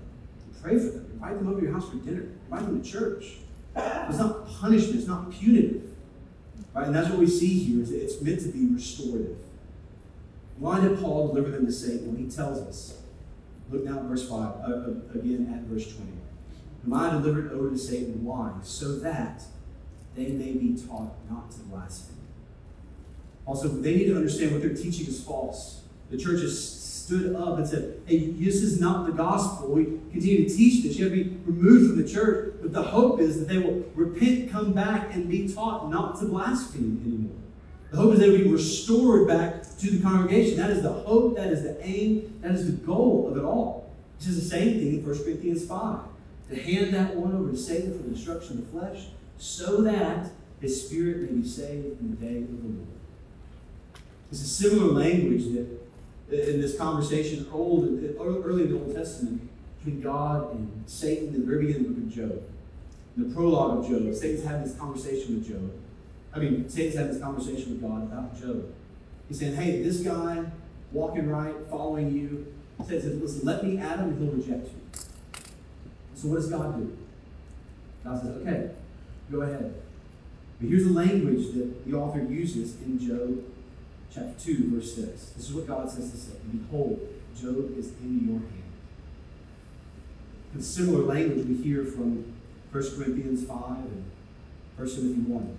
[0.48, 2.82] you pray for them, You invite them over to your house for dinner, invite them
[2.82, 3.38] to church.
[3.74, 5.82] It's not punishment, it's not punitive.
[6.74, 6.86] Right?
[6.86, 9.36] And that's what we see here, is it's meant to be restorative.
[10.58, 12.06] Why did Paul deliver them to Satan?
[12.06, 13.02] Well, he tells us.
[13.70, 16.12] Look now at verse 5, uh, again at verse 20.
[16.86, 18.24] Am I delivered over to Satan?
[18.24, 18.52] Why?
[18.62, 19.42] So that
[20.14, 22.16] they may be taught not to blaspheme.
[23.44, 25.82] Also, they need to understand what they're teaching is false.
[26.10, 26.56] The church has
[27.06, 29.68] stood up and said, hey, this is not the gospel.
[29.68, 30.96] We continue to teach this.
[30.96, 32.54] You have to be removed from the church.
[32.60, 36.26] But the hope is that they will repent, come back, and be taught not to
[36.26, 37.45] blaspheme anymore.
[37.96, 40.58] The hope is they will be restored back to the congregation.
[40.58, 43.90] That is the hope, that is the aim, that is the goal of it all.
[44.18, 46.00] Which is the same thing in 1 Corinthians 5.
[46.50, 49.06] To hand that one over to Satan for the destruction of the flesh,
[49.38, 50.30] so that
[50.60, 52.86] his spirit may be saved in the day of the Lord.
[54.30, 55.66] It's a similar language that
[56.30, 57.84] uh, in this conversation old,
[58.20, 62.42] early in the Old Testament between God and Satan in the very beginning of Job.
[63.16, 65.72] In the prologue of Job, Satan's having this conversation with Job.
[66.36, 68.74] I mean, Satan's having this conversation with God about Job.
[69.26, 70.44] He's saying, hey, this guy,
[70.92, 72.52] walking right, following you,
[72.86, 74.80] says, listen, let me at him and he'll reject you.
[76.14, 76.96] So what does God do?
[78.04, 78.70] God says, okay,
[79.32, 79.82] go ahead.
[80.60, 83.42] But here's the language that the author uses in Job
[84.12, 85.06] chapter 2, verse 6.
[85.06, 87.00] This is what God says to Satan Behold,
[87.34, 88.62] Job is in your hand.
[90.52, 92.34] And similar language we hear from
[92.72, 94.04] 1 Corinthians 5 and
[94.76, 95.58] 1 Timothy 1.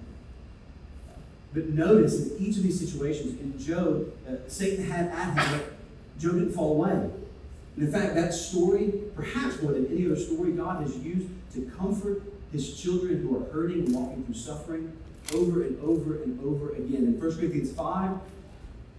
[1.58, 6.20] But notice in each of these situations, in Job, uh, Satan had at him, but
[6.20, 6.92] Job didn't fall away.
[6.92, 7.12] And
[7.78, 12.22] in fact, that story, perhaps more than any other story, God has used to comfort
[12.52, 14.96] his children who are hurting and walking through suffering
[15.34, 17.08] over and over and over again.
[17.08, 18.18] In 1 Corinthians 5,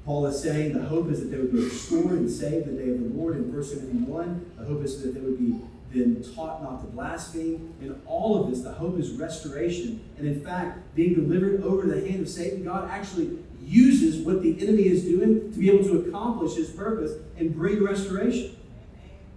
[0.04, 2.90] Paul is saying the hope is that they would be restored and saved the day
[2.90, 3.36] of the Lord.
[3.36, 5.60] In 1 Timothy 1, the hope is that they would be
[5.92, 7.74] then taught not to blaspheme.
[7.80, 10.04] In all of this, the hope is restoration.
[10.18, 14.60] And in fact, being delivered over the hand of Satan, God actually uses what the
[14.60, 18.56] enemy is doing to be able to accomplish his purpose and bring restoration.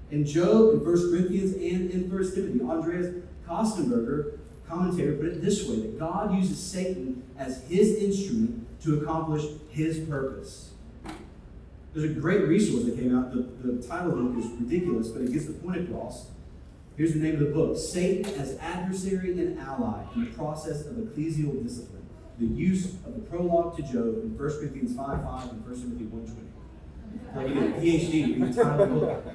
[0.09, 3.15] In Job, in 1 Corinthians, and in 1 Timothy, Andreas
[3.47, 9.43] Kostenberger, commentator, put it this way that God uses Satan as his instrument to accomplish
[9.69, 10.71] his purpose.
[11.93, 13.31] There's a great resource that came out.
[13.33, 16.27] The, the title of the book is ridiculous, but it gets the point across.
[16.97, 20.95] Here's the name of the book Satan as Adversary and Ally in the Process of
[20.97, 22.07] Ecclesial Discipline.
[22.37, 26.05] The use of the prologue to Job in 1 Corinthians 5 5 and 1 Timothy
[26.05, 26.51] 1
[27.33, 27.47] 20.
[27.47, 29.25] Like you get a PhD to read the book.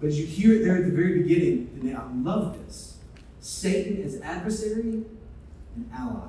[0.00, 2.98] But you hear it there at the very beginning, and I love this
[3.40, 5.04] Satan as adversary
[5.76, 6.28] and ally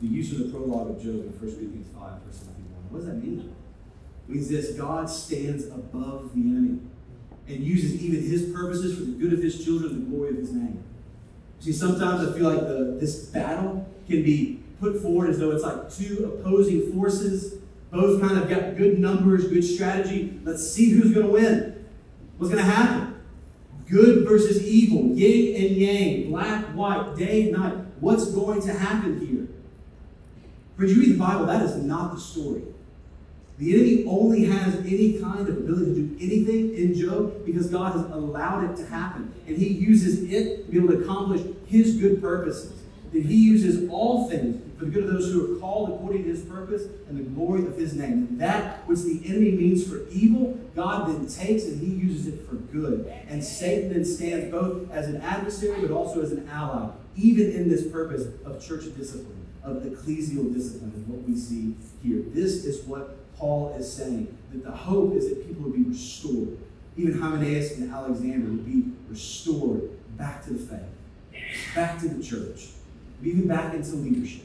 [0.00, 2.54] the use of the prologue of Job in 1 Corinthians 5, verse 1.
[2.90, 3.54] What does that mean?
[4.28, 6.80] It means this God stands above the enemy
[7.48, 10.36] and uses even his purposes for the good of his children and the glory of
[10.36, 10.82] his name.
[11.60, 15.64] See, sometimes I feel like the, this battle can be put forward as though it's
[15.64, 17.58] like two opposing forces,
[17.90, 20.38] both kind of got good numbers, good strategy.
[20.44, 21.86] Let's see who's going to win.
[22.36, 23.20] What's going to happen?
[23.88, 27.74] Good versus evil, yin and yang, black, white, day, and night.
[28.00, 29.48] What's going to happen here?
[30.76, 32.62] When you read the Bible, that is not the story.
[33.58, 37.92] The enemy only has any kind of ability to do anything in Job because God
[37.92, 39.34] has allowed it to happen.
[39.48, 42.82] And he uses it to be able to accomplish his good purposes.
[43.12, 46.28] That he uses all things for the good of those who are called according to
[46.28, 48.28] his purpose and the glory of his name.
[48.30, 52.48] And that which the enemy means for evil, God then takes and he uses it
[52.48, 53.12] for good.
[53.26, 57.68] And Satan then stands both as an adversary but also as an ally, even in
[57.68, 62.22] this purpose of church discipline of ecclesial discipline is what we see here.
[62.28, 66.58] This is what Paul is saying that the hope is that people would be restored.
[66.96, 72.66] Even Hymenaeus and Alexander would be restored back to the faith, back to the church,
[73.22, 74.44] even back into leadership.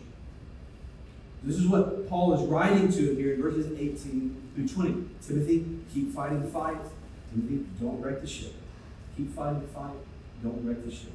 [1.43, 5.05] This is what Paul is writing to here in verses 18 through 20.
[5.27, 6.77] Timothy, keep fighting the fight.
[7.31, 8.53] Timothy, don't wreck the ship.
[9.17, 9.95] Keep fighting the fight.
[10.41, 11.11] Don't wreck the ship.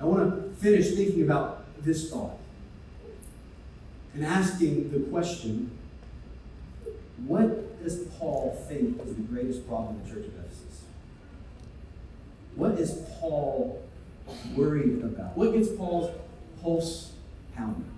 [0.00, 2.38] I want to finish thinking about this thought
[4.14, 5.70] and asking the question
[7.24, 10.82] what does Paul think is the greatest problem in the church of Ephesus?
[12.54, 13.82] What is Paul
[14.54, 15.36] worried about?
[15.36, 16.14] What gets Paul's
[16.62, 17.12] pulse
[17.54, 17.90] pounding?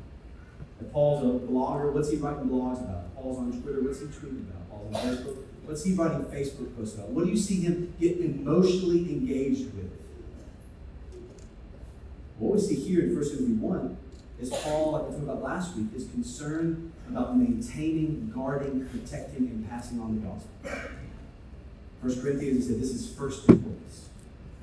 [0.80, 3.14] If Paul's a blogger, what's he writing blogs about?
[3.16, 4.70] Paul's on Twitter, what's he tweeting about?
[4.70, 7.10] Paul's on Facebook, what's he writing Facebook posts about?
[7.10, 9.90] What do you see him get emotionally engaged with?
[12.38, 13.96] What we see here in 1 Timothy 1
[14.40, 19.68] is Paul, like we talked about last week, is concerned about maintaining, guarding, protecting, and
[19.68, 20.88] passing on the gospel.
[22.02, 24.08] First Corinthians, he said this is first importance.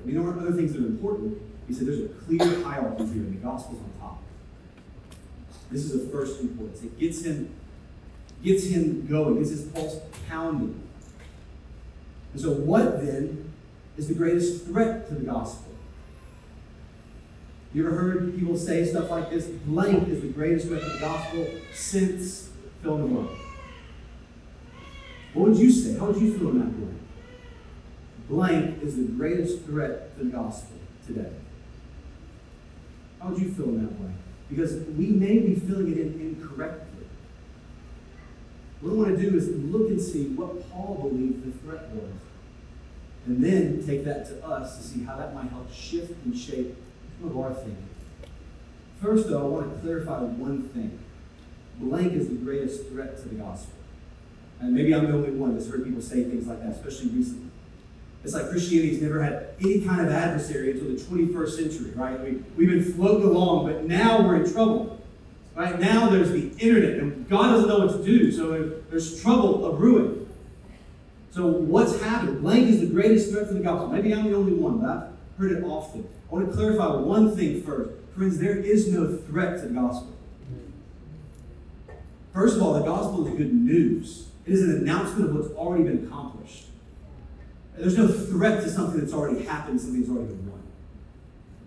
[0.04, 1.42] You know what other things that are important?
[1.66, 4.22] He said there's a clear hierarchy here, and the gospel's on top.
[5.70, 6.82] This is of first importance.
[6.82, 7.52] It gets him,
[8.42, 9.96] gets him going, gets his pulse
[10.28, 10.80] pounding.
[12.32, 13.52] And so, what then
[13.96, 15.65] is the greatest threat to the gospel?
[17.76, 19.44] You ever heard people say stuff like this?
[19.48, 22.48] Blank is the greatest threat to the gospel since
[22.82, 23.38] fill in the blank.
[25.34, 25.98] What would you say?
[25.98, 27.00] How would you feel in that blank?
[28.30, 31.30] Blank is the greatest threat to the gospel today.
[33.20, 34.16] How would you feel in that blank?
[34.48, 37.04] Because we may be filling it in incorrectly.
[38.80, 42.10] What I want to do is look and see what Paul believed the threat was.
[43.26, 46.74] And then take that to us to see how that might help shift and shape
[47.18, 47.88] some of our thinking.
[49.02, 50.98] First, though, I want to clarify one thing.
[51.78, 53.74] Blank is the greatest threat to the gospel.
[54.60, 57.50] And maybe I'm the only one that's heard people say things like that, especially recently.
[58.24, 62.18] It's like Christianity's never had any kind of adversary until the 21st century, right?
[62.20, 65.00] We, we've been floating along, but now we're in trouble.
[65.54, 69.64] Right now there's the internet, and God doesn't know what to do, so there's trouble
[69.64, 70.28] of ruin.
[71.30, 72.40] So what's happened?
[72.40, 73.88] Blank is the greatest threat to the gospel.
[73.88, 76.08] Maybe I'm the only one, but heard it often.
[76.30, 77.90] I want to clarify one thing first.
[78.16, 80.12] Friends, there is no threat to the gospel.
[82.32, 84.28] First of all, the gospel is good news.
[84.44, 86.66] It is an announcement of what's already been accomplished.
[87.76, 90.62] There's no threat to something that's already happened, something that's already been won.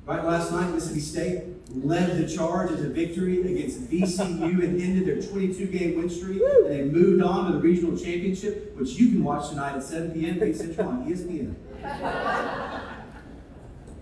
[0.05, 1.43] Right, last night, Mississippi State
[1.75, 6.41] led the charge into victory against VCU and ended their 22 game win streak.
[6.41, 10.11] And they moved on to the regional championship, which you can watch tonight at 7
[10.11, 10.39] p.m.
[10.39, 11.55] Big Central on ESPN.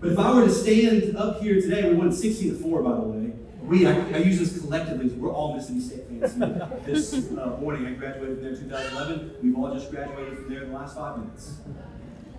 [0.00, 2.90] But if I were to stand up here today, we won 16 to 4, by
[2.92, 3.32] the way.
[3.62, 6.84] We, I, I use this collectively, because we're all Mississippi State fans.
[6.86, 9.36] This uh, morning, I graduated from there in 2011.
[9.42, 11.58] We've all just graduated from there in the last five minutes.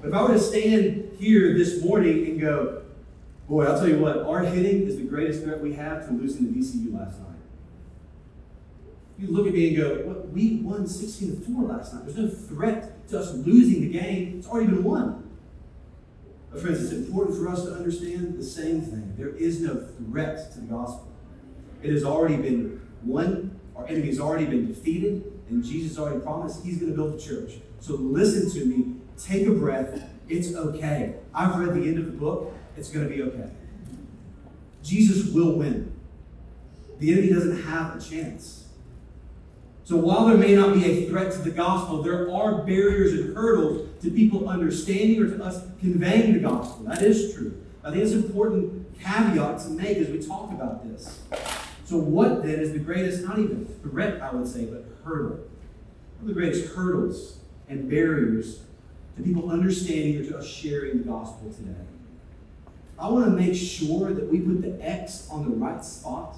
[0.01, 2.83] But if I were to stand here this morning and go,
[3.47, 6.51] boy, I'll tell you what, our hitting is the greatest threat we have to losing
[6.51, 7.27] the VCU last night.
[9.19, 12.05] You look at me and go, what, we won 16 to 4 last night.
[12.05, 14.37] There's no threat to us losing the game.
[14.39, 15.28] It's already been won.
[16.51, 19.13] But friends, it's important for us to understand the same thing.
[19.17, 21.07] There is no threat to the gospel.
[21.83, 23.59] It has already been won.
[23.75, 25.31] Our enemy has already been defeated.
[25.49, 27.59] And Jesus already promised he's going to build the church.
[27.79, 28.95] So listen to me.
[29.17, 30.01] Take a breath.
[30.27, 31.15] It's okay.
[31.33, 32.53] I've read the end of the book.
[32.77, 33.49] It's going to be okay.
[34.83, 35.91] Jesus will win.
[36.99, 38.68] The enemy doesn't have a chance.
[39.89, 43.35] So while there may not be a threat to the gospel, there are barriers and
[43.35, 46.85] hurdles to people understanding or to us conveying the gospel.
[46.85, 47.59] That is true.
[47.83, 51.21] I think it's an important caveat to make as we talk about this.
[51.85, 55.39] So what then is the greatest, not even threat, I would say, but hurdle?
[56.19, 58.61] What are the greatest hurdles and barriers
[59.17, 61.81] to people understanding or to us sharing the gospel today?
[62.99, 66.35] I want to make sure that we put the X on the right spot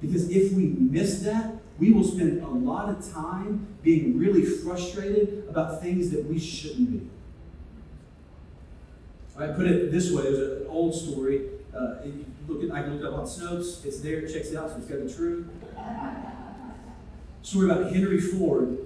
[0.00, 5.46] because if we miss that, we will spend a lot of time being really frustrated
[5.48, 7.08] about things that we shouldn't be.
[9.38, 11.48] I put it this way: there's an old story.
[11.72, 11.96] Uh,
[12.48, 13.84] look at, I can look it up on Snopes.
[13.84, 14.18] It's there.
[14.18, 15.48] It checks it out, so it's got to be true.
[17.42, 18.78] Story about Henry Ford,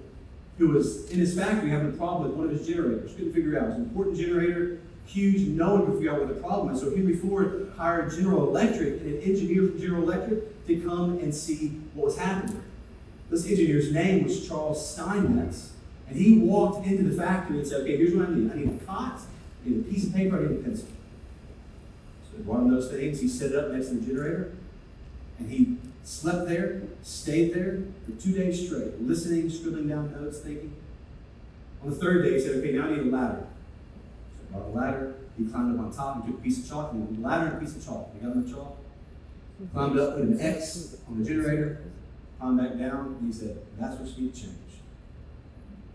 [0.59, 3.15] who was in his factory having a problem with one of his generators.
[3.15, 3.65] Couldn't figure out.
[3.65, 5.49] It was an important generator, huge.
[5.49, 6.83] No one could figure out what the problem was.
[6.83, 11.35] So Henry Ford hired General Electric and an engineer from General Electric to come and
[11.35, 12.63] see what was happening.
[13.33, 15.73] This engineer's name was Charles Steinmetz.
[16.07, 18.53] And he walked into the factory and said, okay, here's what I need.
[18.53, 19.21] I need a cot,
[19.65, 20.89] I need a piece of paper, I need a pencil.
[22.31, 23.21] So brought him those things.
[23.21, 24.53] He set it up next to the generator.
[25.39, 30.77] And he slept there, stayed there for two days straight, listening, scribbling down notes, thinking.
[31.83, 33.47] On the third day, he said, okay, now I need a ladder.
[34.35, 35.15] So he brought a ladder.
[35.39, 37.57] He climbed up on top and took a piece of chalk, and a ladder and
[37.57, 38.11] a piece of chalk.
[38.13, 38.77] He got on the chalk,
[39.73, 41.81] climbed up, put an X on the generator,
[42.43, 44.57] climbed back down, he said, that's what you need to change.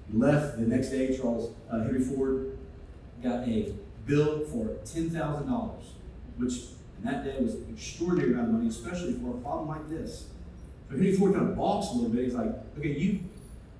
[0.10, 2.57] He left the next day, Charles uh, Henry Ford
[3.21, 3.73] got a
[4.05, 5.71] bill for $10,000,
[6.38, 9.89] which in that day was an extraordinary amount of money, especially for a problem like
[9.89, 10.27] this.
[10.89, 12.23] So Henry Ford kind of balks a little bit.
[12.23, 13.19] He's like, okay, you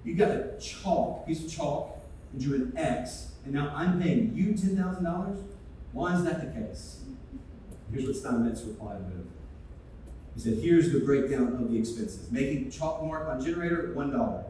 [0.04, 1.98] you got a chalk, piece of chalk,
[2.32, 5.44] and drew an X, and now I'm paying you $10,000?
[5.92, 7.02] Why is that the case?
[7.92, 9.28] Here's what Steinmetz replied with.
[10.38, 12.32] He said, here's the breakdown of the expenses.
[12.32, 14.44] Making chalk mark on generator, $1.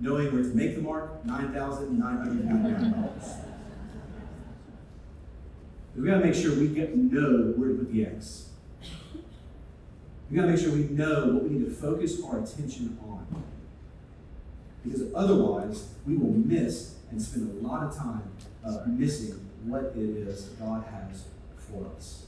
[0.00, 3.44] Knowing where to make the mark, $9,999.
[5.94, 8.48] We gotta make sure we get know where to put the X.
[10.28, 13.44] We gotta make sure we know what we need to focus our attention on.
[14.82, 18.28] Because otherwise, we will miss and spend a lot of time
[18.66, 21.26] uh, missing what it is God has
[21.58, 22.26] for us.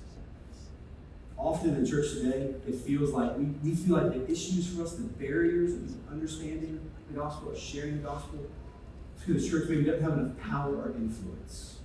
[1.37, 4.95] Often in church today, it feels like we, we feel like the issues for us,
[4.95, 6.81] the barriers of understanding
[7.11, 8.39] the gospel or sharing the gospel,
[9.27, 11.77] because the church maybe doesn't have enough power or influence.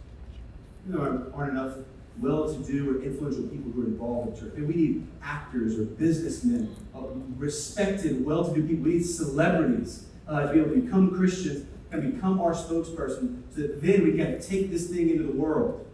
[0.88, 1.78] You know, aren't enough
[2.20, 4.54] well-to-do or influential people who are involved in church.
[4.56, 7.02] Maybe we need actors or businessmen, uh,
[7.38, 8.86] respected, well-to-do people.
[8.86, 13.62] We need celebrities uh, to be able to become Christians and become our spokesperson so
[13.62, 15.86] that then we can take this thing into the world.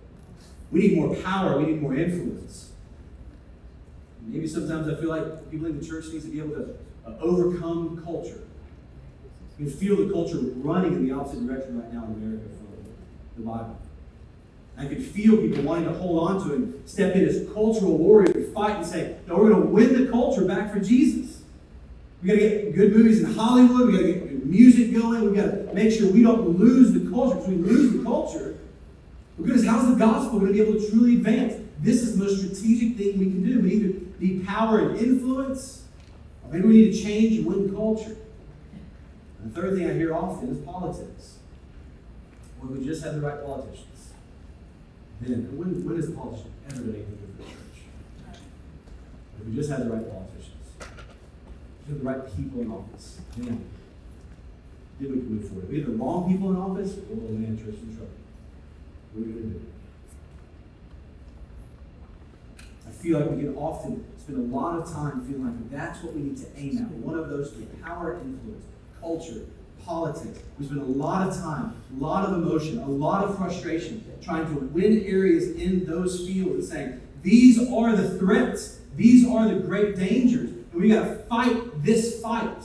[0.71, 1.57] We need more power.
[1.57, 2.64] We need more influence.
[4.25, 7.15] Maybe sometimes I feel like people in the church need to be able to uh,
[7.19, 8.41] overcome culture.
[9.57, 13.43] You can feel the culture running in the opposite direction right now in America from
[13.43, 13.77] the Bible.
[14.77, 18.35] I could feel people wanting to hold on to and step in as cultural warriors
[18.35, 21.41] and fight and say, no, we're going to win the culture back for Jesus.
[22.21, 23.87] We got to get good movies in Hollywood.
[23.87, 25.29] We got to get good music going.
[25.29, 27.35] We got to make sure we don't lose the culture.
[27.35, 28.57] Because we lose the culture,
[29.41, 31.53] because how's the gospel going to be able to truly advance?
[31.79, 33.61] This is the most strategic thing we can do.
[33.61, 35.85] We either need power and influence,
[36.43, 38.17] or maybe we need to change and win culture.
[39.41, 41.37] And the third thing I hear often is politics.
[42.61, 44.13] Well, we just have the right politicians.
[45.21, 48.39] Then, when, when is a politician ever done anything for the church?
[49.39, 50.67] If we just had the right politicians,
[51.87, 53.65] we had the right people in office, then,
[54.99, 55.65] then we can move forward.
[55.65, 58.09] If we have the wrong people in office, we'll land church in trouble.
[59.13, 59.74] What are we going to do?
[62.87, 66.13] I feel like we can often spend a lot of time feeling like that's what
[66.13, 66.89] we need to aim at.
[66.91, 68.65] One of those power, influence,
[68.99, 69.45] culture,
[69.83, 70.39] politics.
[70.59, 74.47] We spend a lot of time, a lot of emotion, a lot of frustration trying
[74.47, 79.59] to win areas in those fields and saying, these are the threats, these are the
[79.59, 82.63] great dangers, and we got to fight this fight.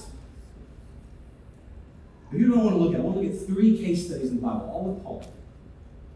[2.33, 4.31] If you don't want to look at, I want to look at three case studies
[4.31, 5.25] in the Bible, all with Paul,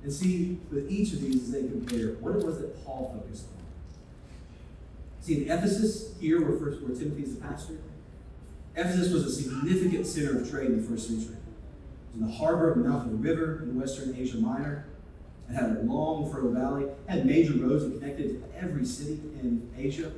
[0.02, 3.46] and see with each of these as they compare what it was that Paul focused
[3.56, 3.63] on.
[5.24, 7.78] See, in Ephesus, here where, first, where Timothy is the pastor,
[8.76, 11.36] Ephesus was a significant center of trade in the first century.
[11.36, 14.84] It was in the harbor of the mouth of the river in western Asia Minor.
[15.48, 16.84] It had a long, fertile valley.
[16.84, 20.12] It had major roads that connected to every city in Asia.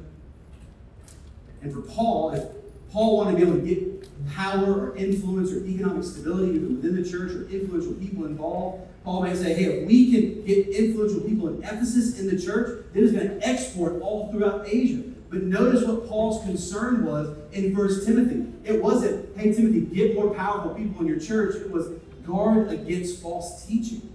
[1.62, 2.42] And for Paul, if
[2.90, 7.00] Paul wanted to be able to get power or influence or economic stability either within
[7.00, 11.20] the church or influential people involved, Paul may say, hey, if we can get influential
[11.20, 15.00] people in Ephesus in the church, then it's going to export all throughout Asia.
[15.30, 18.52] But notice what Paul's concern was in First Timothy.
[18.64, 21.54] It wasn't, hey, Timothy, get more powerful people in your church.
[21.54, 21.86] It was
[22.26, 24.12] guard against false teaching.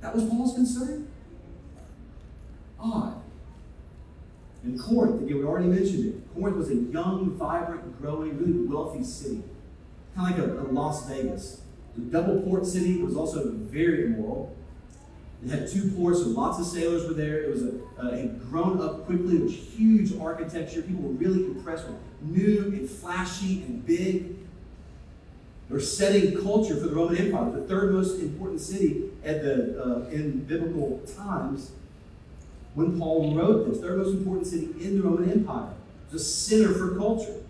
[0.00, 1.08] That was Paul's concern?
[2.78, 3.20] Odd.
[4.62, 6.34] In Corinth, again, we already mentioned it.
[6.36, 9.42] Corinth was a young, vibrant, growing, really wealthy city.
[10.14, 11.61] Kind of like a, a Las Vegas.
[11.96, 13.00] It a double port city.
[13.00, 14.54] It was also very immoral.
[15.44, 17.42] It had two ports, so lots of sailors were there.
[17.42, 19.36] It was a, uh, had grown up quickly.
[19.36, 20.82] It was huge architecture.
[20.82, 24.36] People were really impressed with new and flashy and big.
[25.68, 29.82] They were setting culture for the Roman Empire, the third most important city at the
[29.82, 31.72] uh, in biblical times.
[32.74, 35.72] When Paul wrote this, third most important city in the Roman Empire,
[36.10, 37.41] it a center for culture.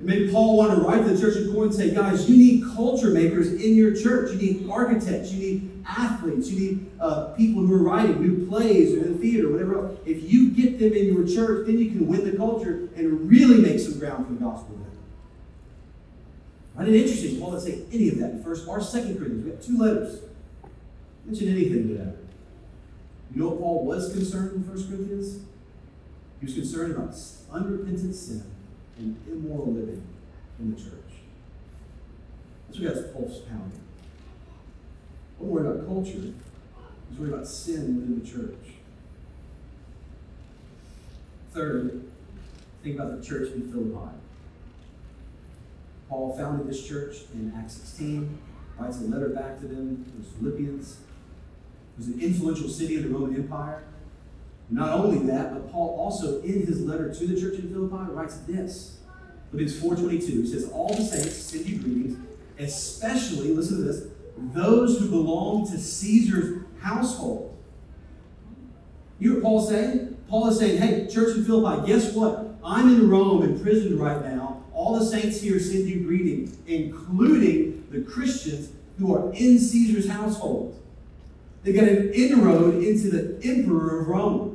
[0.00, 2.34] And maybe Paul wanted to write to the church in Corinth and say, guys, you
[2.34, 4.32] need culture makers in your church.
[4.32, 5.30] You need architects.
[5.30, 6.48] You need athletes.
[6.48, 9.94] You need uh, people who are writing new plays or in the theater, whatever.
[10.06, 13.60] If you get them in your church, then you can win the culture and really
[13.60, 14.78] make some ground for the gospel.
[16.74, 16.88] Right?
[16.88, 19.44] And interesting, Paul didn't say any of that in first or second Corinthians.
[19.44, 20.22] We have two letters.
[21.26, 22.16] Mention anything to that.
[23.34, 25.44] You know what Paul was concerned in First Corinthians?
[26.40, 27.14] He was concerned about
[27.52, 28.44] unrepentant sin
[29.00, 30.02] and immoral living
[30.58, 30.92] in the church.
[32.68, 33.80] That's what got pulse pounding.
[35.38, 36.32] Don't worry about culture.
[37.10, 38.74] He's worried about sin within the church.
[41.52, 42.04] Third,
[42.82, 44.16] think about the church in Philippi.
[46.08, 48.38] Paul founded this church in Acts 16,
[48.78, 50.92] writes a letter back to them, those Philippians.
[50.92, 53.84] It was an influential city of the Roman Empire.
[54.70, 58.38] Not only that, but Paul also, in his letter to the church in Philippi, writes
[58.38, 58.98] this.
[59.50, 62.18] Philippians 4.22, he says, All the saints send you greetings,
[62.58, 64.06] especially, listen to this,
[64.54, 67.56] those who belong to Caesar's household.
[69.18, 70.16] You hear what Paul's saying?
[70.28, 72.54] Paul is saying, hey, church in Philippi, guess what?
[72.64, 74.62] I'm in Rome, imprisoned right now.
[74.72, 80.80] All the saints here send you greetings, including the Christians who are in Caesar's household.
[81.64, 84.49] They got an inroad into the emperor of Rome.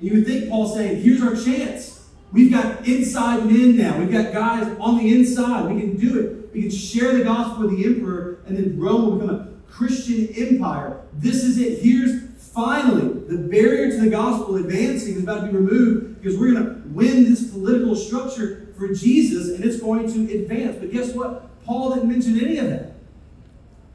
[0.00, 2.08] You would think Paul's saying, here's our chance.
[2.32, 3.98] We've got inside men now.
[3.98, 5.72] We've got guys on the inside.
[5.72, 6.52] We can do it.
[6.52, 10.28] We can share the gospel with the emperor, and then Rome will become a Christian
[10.36, 11.02] empire.
[11.14, 11.80] This is it.
[11.82, 16.52] Here's finally the barrier to the gospel advancing is about to be removed because we're
[16.52, 20.76] going to win this political structure for Jesus, and it's going to advance.
[20.78, 21.64] But guess what?
[21.64, 22.92] Paul didn't mention any of that.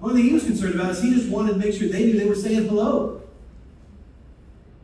[0.02, 2.18] Only thing he was concerned about is he just wanted to make sure they knew
[2.18, 3.21] they were saying hello.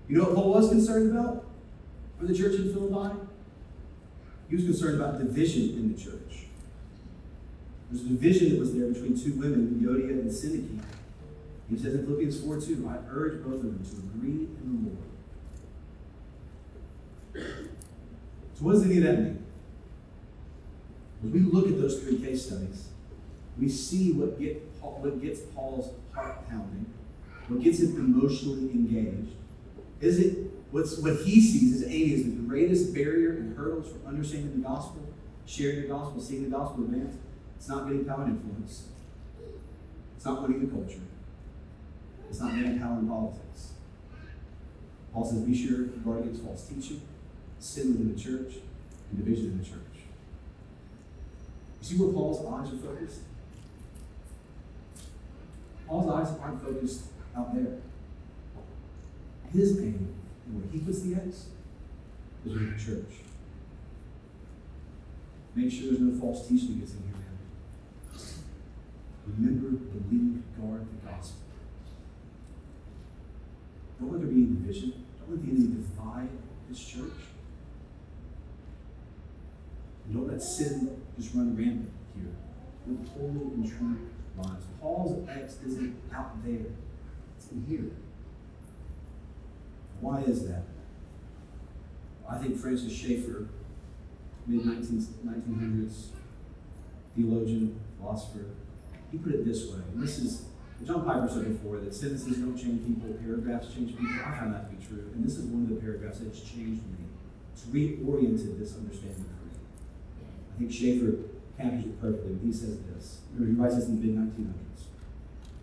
[0.07, 1.45] You know what Paul was concerned about
[2.17, 3.19] for the church in Philippi?
[4.49, 6.45] He was concerned about division in the church.
[7.89, 10.81] There's a division that was there between two women, Euodia and Syntyche.
[11.69, 14.93] He says in Philippians 4 2, I urge both of them to agree in
[17.33, 17.57] the Lord.
[18.53, 19.43] So, what does any of that mean?
[21.23, 22.87] As we look at those three case studies,
[23.59, 26.85] we see what, get, what gets Paul's heart pounding,
[27.47, 29.33] what gets him emotionally engaged.
[29.99, 30.37] Is it
[30.71, 34.67] what's, what he sees as Amy as the greatest barrier and hurdles for understanding the
[34.67, 35.01] gospel,
[35.45, 37.15] sharing the gospel, seeing the gospel advance?
[37.55, 38.89] It's not getting power and influence.
[40.15, 41.01] It's not winning the culture.
[42.29, 43.71] It's not getting power in politics.
[45.13, 47.01] Paul says, be sure to guard against false teaching,
[47.59, 48.61] sin within the church,
[49.09, 49.77] and division in the church.
[51.81, 53.21] You see where Paul's eyes are focused?
[55.87, 57.77] Paul's eyes aren't focused out there.
[59.53, 60.13] His aim,
[60.45, 61.47] and where he puts the X,
[62.45, 63.21] is in the church.
[65.55, 67.37] Make sure there's no false teaching that gets in here, man.
[69.25, 71.41] Remember, believe, guard the gospel.
[73.99, 75.05] Don't let there be any division.
[75.19, 76.29] Don't let the enemy divide
[76.69, 77.19] this church.
[80.05, 82.31] And don't let sin just run rampant here.
[82.85, 83.97] Live holy and true
[84.37, 84.65] lives.
[84.79, 86.67] Paul's X isn't out there,
[87.37, 87.91] it's in here.
[90.01, 90.63] Why is that?
[92.29, 93.47] I think Francis Schaeffer,
[94.45, 96.07] mid 1900s
[97.15, 98.45] theologian, philosopher,
[99.11, 99.79] he put it this way.
[99.93, 100.45] And this is,
[100.85, 104.15] John Piper said before that sentences don't change people, paragraphs change people.
[104.23, 105.09] I found that to be true.
[105.15, 107.05] And this is one of the paragraphs that's changed me.
[107.53, 109.53] It's reoriented this understanding for me.
[110.53, 111.17] I think Schaeffer
[111.57, 113.21] captures it perfectly when he says this.
[113.35, 114.83] He writes this in the mid 1900s.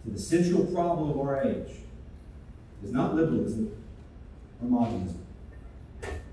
[0.05, 1.70] So the central problem of our age
[2.82, 3.84] is not liberalism
[4.63, 5.25] or modernism,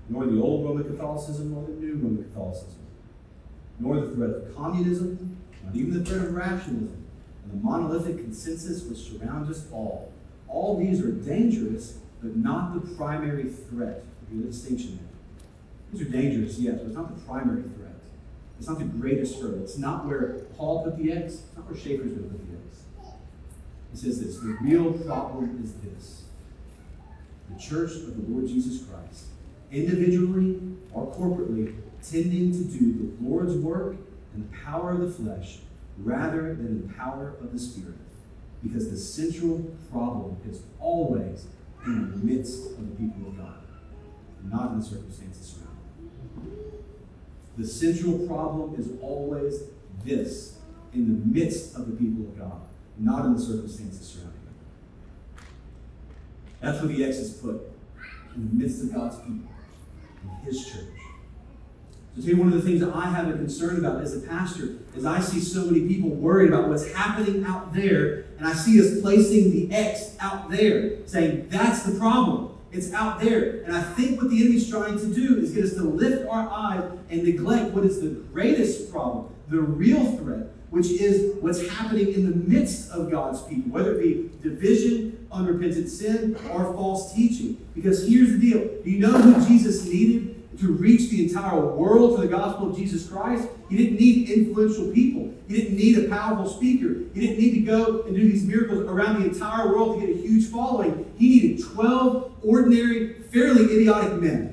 [0.08, 2.80] nor the old Roman Catholicism nor the new Roman Catholicism,
[3.78, 7.04] nor the threat of communism, not even the threat of rationalism,
[7.44, 10.12] and the monolithic consensus which surrounds us all.
[10.48, 14.04] All these are dangerous, but not the primary threat.
[14.30, 15.08] Here's the distinction there.
[15.92, 17.92] These are dangerous, yes, but it's not the primary threat.
[18.58, 19.62] It's not the greatest hurdle.
[19.62, 21.34] It's not where Paul put the X.
[21.34, 22.84] It's not where Schaeffer's going to put the X.
[23.90, 26.21] He says this the real problem is this
[27.52, 29.26] the church of the Lord Jesus Christ,
[29.70, 30.60] individually
[30.92, 33.96] or corporately, tending to do the Lord's work
[34.34, 35.58] in the power of the flesh
[35.98, 37.96] rather than in the power of the Spirit.
[38.62, 39.58] Because the central
[39.90, 41.46] problem is always
[41.84, 43.58] in the midst of the people of God,
[44.44, 45.68] not in the circumstances them.
[47.58, 49.64] The central problem is always
[50.04, 50.58] this
[50.94, 52.60] in the midst of the people of God,
[52.98, 54.31] not in the circumstances surrounding.
[56.62, 57.60] That's where the X is put
[58.34, 59.48] in the midst of God's people,
[60.22, 60.86] in His church.
[62.18, 64.76] So, you one of the things that I have a concern about as a pastor
[64.94, 68.80] is I see so many people worried about what's happening out there, and I see
[68.80, 72.50] us placing the X out there, saying that's the problem.
[72.70, 73.62] It's out there.
[73.62, 76.48] And I think what the enemy's trying to do is get us to lift our
[76.50, 82.12] eyes and neglect what is the greatest problem, the real threat, which is what's happening
[82.12, 87.64] in the midst of God's people, whether it be division, unrepentant sin, or false teaching.
[87.74, 92.16] Because here's the deal do you know who Jesus needed to reach the entire world
[92.16, 93.48] for the gospel of Jesus Christ?
[93.68, 95.32] He didn't need influential people.
[95.48, 97.00] He didn't need a powerful speaker.
[97.14, 100.16] He didn't need to go and do these miracles around the entire world to get
[100.16, 101.12] a huge following.
[101.16, 104.52] He needed 12 ordinary, fairly idiotic men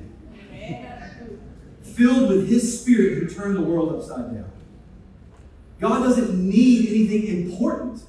[2.00, 4.50] filled with His Spirit who turned the world upside down.
[5.80, 8.02] God doesn't need anything important.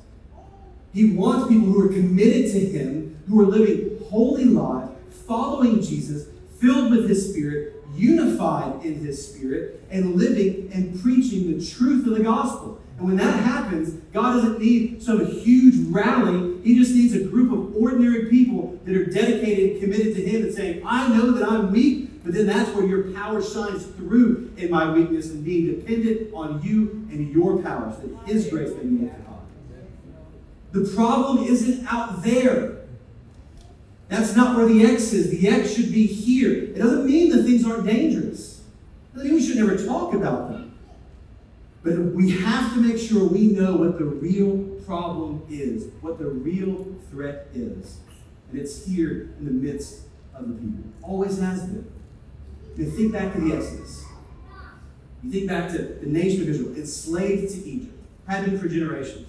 [0.94, 4.92] He wants people who are committed to Him, who are living holy lives,
[5.26, 6.28] following Jesus,
[6.60, 12.18] filled with His Spirit, unified in His Spirit, and living and preaching the truth of
[12.18, 12.82] the gospel.
[12.98, 16.62] And when that happens, God doesn't need some huge rally.
[16.64, 20.44] He just needs a group of ordinary people that are dedicated and committed to Him
[20.44, 24.54] and saying, I know that I'm weak, but then that's where your power shines through
[24.58, 28.84] in my weakness and being dependent on you and your powers, that His grace may
[28.84, 29.12] be.
[30.72, 32.78] The problem isn't out there.
[34.08, 35.30] That's not where the X is.
[35.30, 36.52] The X should be here.
[36.52, 38.60] It doesn't mean that things aren't dangerous.
[38.60, 40.78] It doesn't mean we should never talk about them.
[41.84, 46.28] But we have to make sure we know what the real problem is, what the
[46.28, 47.98] real threat is.
[48.50, 50.02] And it's here in the midst
[50.36, 50.84] of the people.
[51.02, 51.92] Always has been.
[52.78, 54.06] You think back to the Exodus.
[55.24, 57.98] You think back to the nation of Israel, enslaved to Egypt,
[58.28, 59.28] had been for generations.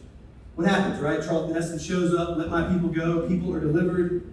[0.55, 1.23] What happens, right?
[1.23, 4.31] Charlton Heston shows up, let my people go, people are delivered.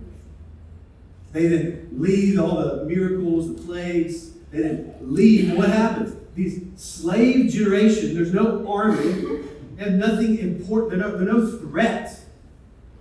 [1.31, 5.55] They then leave all the miracles, the plagues, they then leave.
[5.55, 6.15] What happens?
[6.35, 9.43] These slave generation, there's no army,
[9.75, 12.19] they have nothing important, they're no, they're no threat.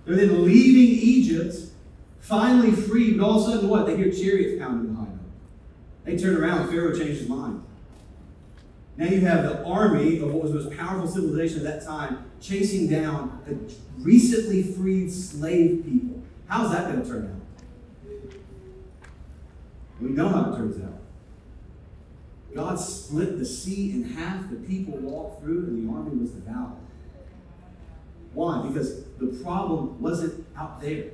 [0.05, 1.55] They're then leaving Egypt,
[2.19, 3.85] finally free, but all of a sudden what?
[3.85, 5.19] They hear chariots pounding behind them.
[6.03, 7.63] They turn around, Pharaoh changed his mind.
[8.97, 12.29] Now you have the army of what was the most powerful civilization at that time
[12.41, 16.21] chasing down the recently freed slave people.
[16.47, 17.39] How's that going to turn out?
[20.01, 20.99] We know how it turns out.
[22.53, 26.77] God split the sea in half, the people walked through, and the army was devoured.
[28.33, 28.67] Why?
[28.67, 31.11] Because the problem wasn't out there.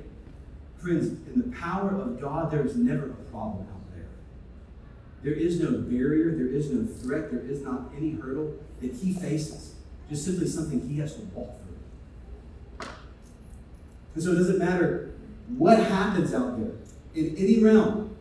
[0.78, 3.85] Friends, in the power of God, there is never a problem out
[5.22, 5.34] there.
[5.34, 9.74] Is no barrier, there is no threat, there is not any hurdle that He faces.
[10.08, 12.88] Just simply something He has to walk through.
[14.14, 15.14] And so it doesn't matter
[15.56, 16.72] what happens out there
[17.14, 18.16] in any realm.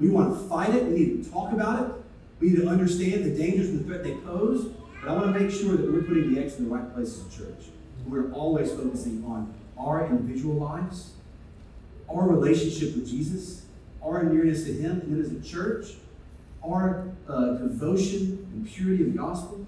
[0.00, 1.94] We want to fight it, we need to talk about it,
[2.40, 4.66] we need to understand the dangers and the threat they pose,
[5.00, 7.24] but I want to make sure that we're putting the X in the right places
[7.24, 7.66] in church.
[8.06, 11.12] We're always focusing on our individual lives,
[12.08, 13.62] our relationship with Jesus,
[14.02, 15.94] our nearness to Him, and then as a church,
[16.64, 19.66] our uh, devotion and purity of the gospel,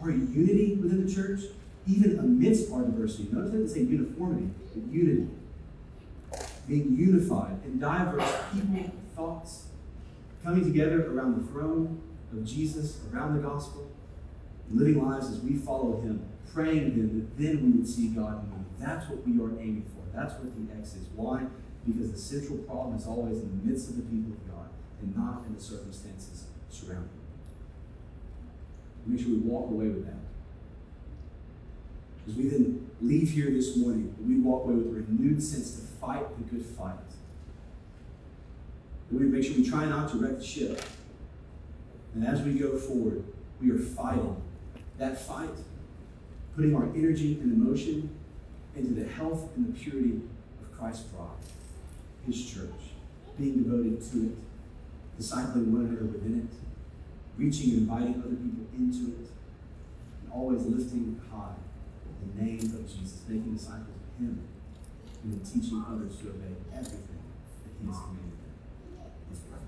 [0.00, 1.40] our unity within the church,
[1.86, 3.28] even amidst our diversity.
[3.32, 5.28] Notice I didn't say uniformity, but unity.
[6.68, 9.66] Being unified in diverse people, thoughts,
[10.44, 12.00] coming together around the throne
[12.32, 13.90] of Jesus, around the gospel,
[14.70, 18.48] living lives as we follow Him, praying Him that then we would see God.
[18.78, 20.16] That's what we are aiming for.
[20.16, 21.06] That's what the X is.
[21.14, 21.46] Why?
[21.86, 24.68] Because the central problem is always in the midst of the people of God
[25.00, 27.18] and not in the circumstances surrounding them.
[29.06, 30.22] Make sure we walk away with that.
[32.28, 35.82] As we then leave here this morning, we walk away with a renewed sense to
[36.00, 36.94] fight the good fight.
[39.10, 40.80] And we make sure we try not to wreck the ship.
[42.14, 43.24] And as we go forward,
[43.60, 44.40] we are fighting
[44.98, 45.50] that fight,
[46.54, 48.10] putting our energy and emotion
[48.76, 50.20] into the health and the purity
[50.62, 51.28] of Christ's bride,
[52.26, 52.94] His church,
[53.38, 59.20] being devoted to it, discipling one another within it, reaching and inviting other people into
[59.20, 59.28] it,
[60.22, 61.54] and always lifting high
[62.22, 64.46] the name of Jesus, making disciples of Him,
[65.22, 67.22] and then teaching others to obey everything
[67.64, 68.54] that He has commanded them.
[69.28, 69.62] Let's pray.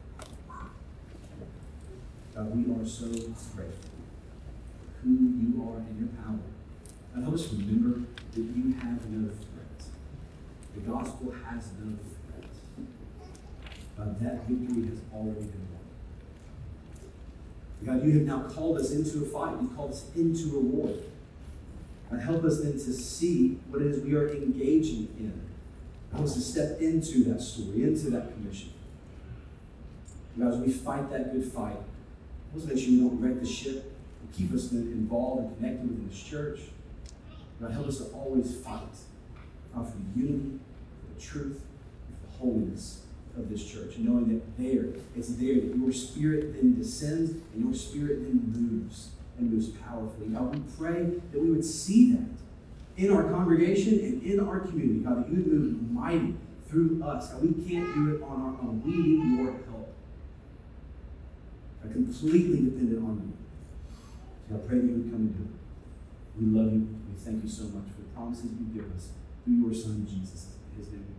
[2.35, 3.67] God, we are so grateful for
[5.03, 6.39] who you are and your power.
[7.15, 9.81] God, help us remember that you have no threat.
[10.75, 12.24] The gospel has no threat.
[13.97, 15.69] God, that victory has already been
[17.85, 17.99] won.
[17.99, 19.61] God, you have now called us into a fight.
[19.61, 20.97] You called us into a war.
[22.11, 25.41] God, help us then to see what it is we are engaging in.
[26.13, 28.71] Help us to step into that story, into that commission.
[30.39, 31.77] God, as we fight that good fight,
[32.53, 33.93] let's make sure we don't wreck the ship.
[34.23, 36.61] And keep us then involved and connected within this church.
[37.61, 38.81] God, help us to always fight
[39.75, 40.59] God, for unity,
[41.01, 43.04] for the truth, for the holiness
[43.37, 47.75] of this church, knowing that there, it's there that your spirit then descends and your
[47.75, 50.29] spirit then moves and moves powerfully.
[50.29, 52.29] God, we pray that we would see that
[52.97, 55.01] in our congregation and in our community.
[55.01, 56.35] God, that you would move mighty
[56.69, 57.33] through us.
[57.33, 58.83] God, we can't do it on our own.
[58.85, 59.95] We need your help.
[61.83, 63.33] God, completely dependent on you.
[64.49, 66.41] So I pray that you would come and do it.
[66.41, 66.89] We love you.
[67.09, 69.09] We thank you so much for the promises you give us
[69.45, 70.55] through your Son, Jesus.
[70.77, 71.14] His name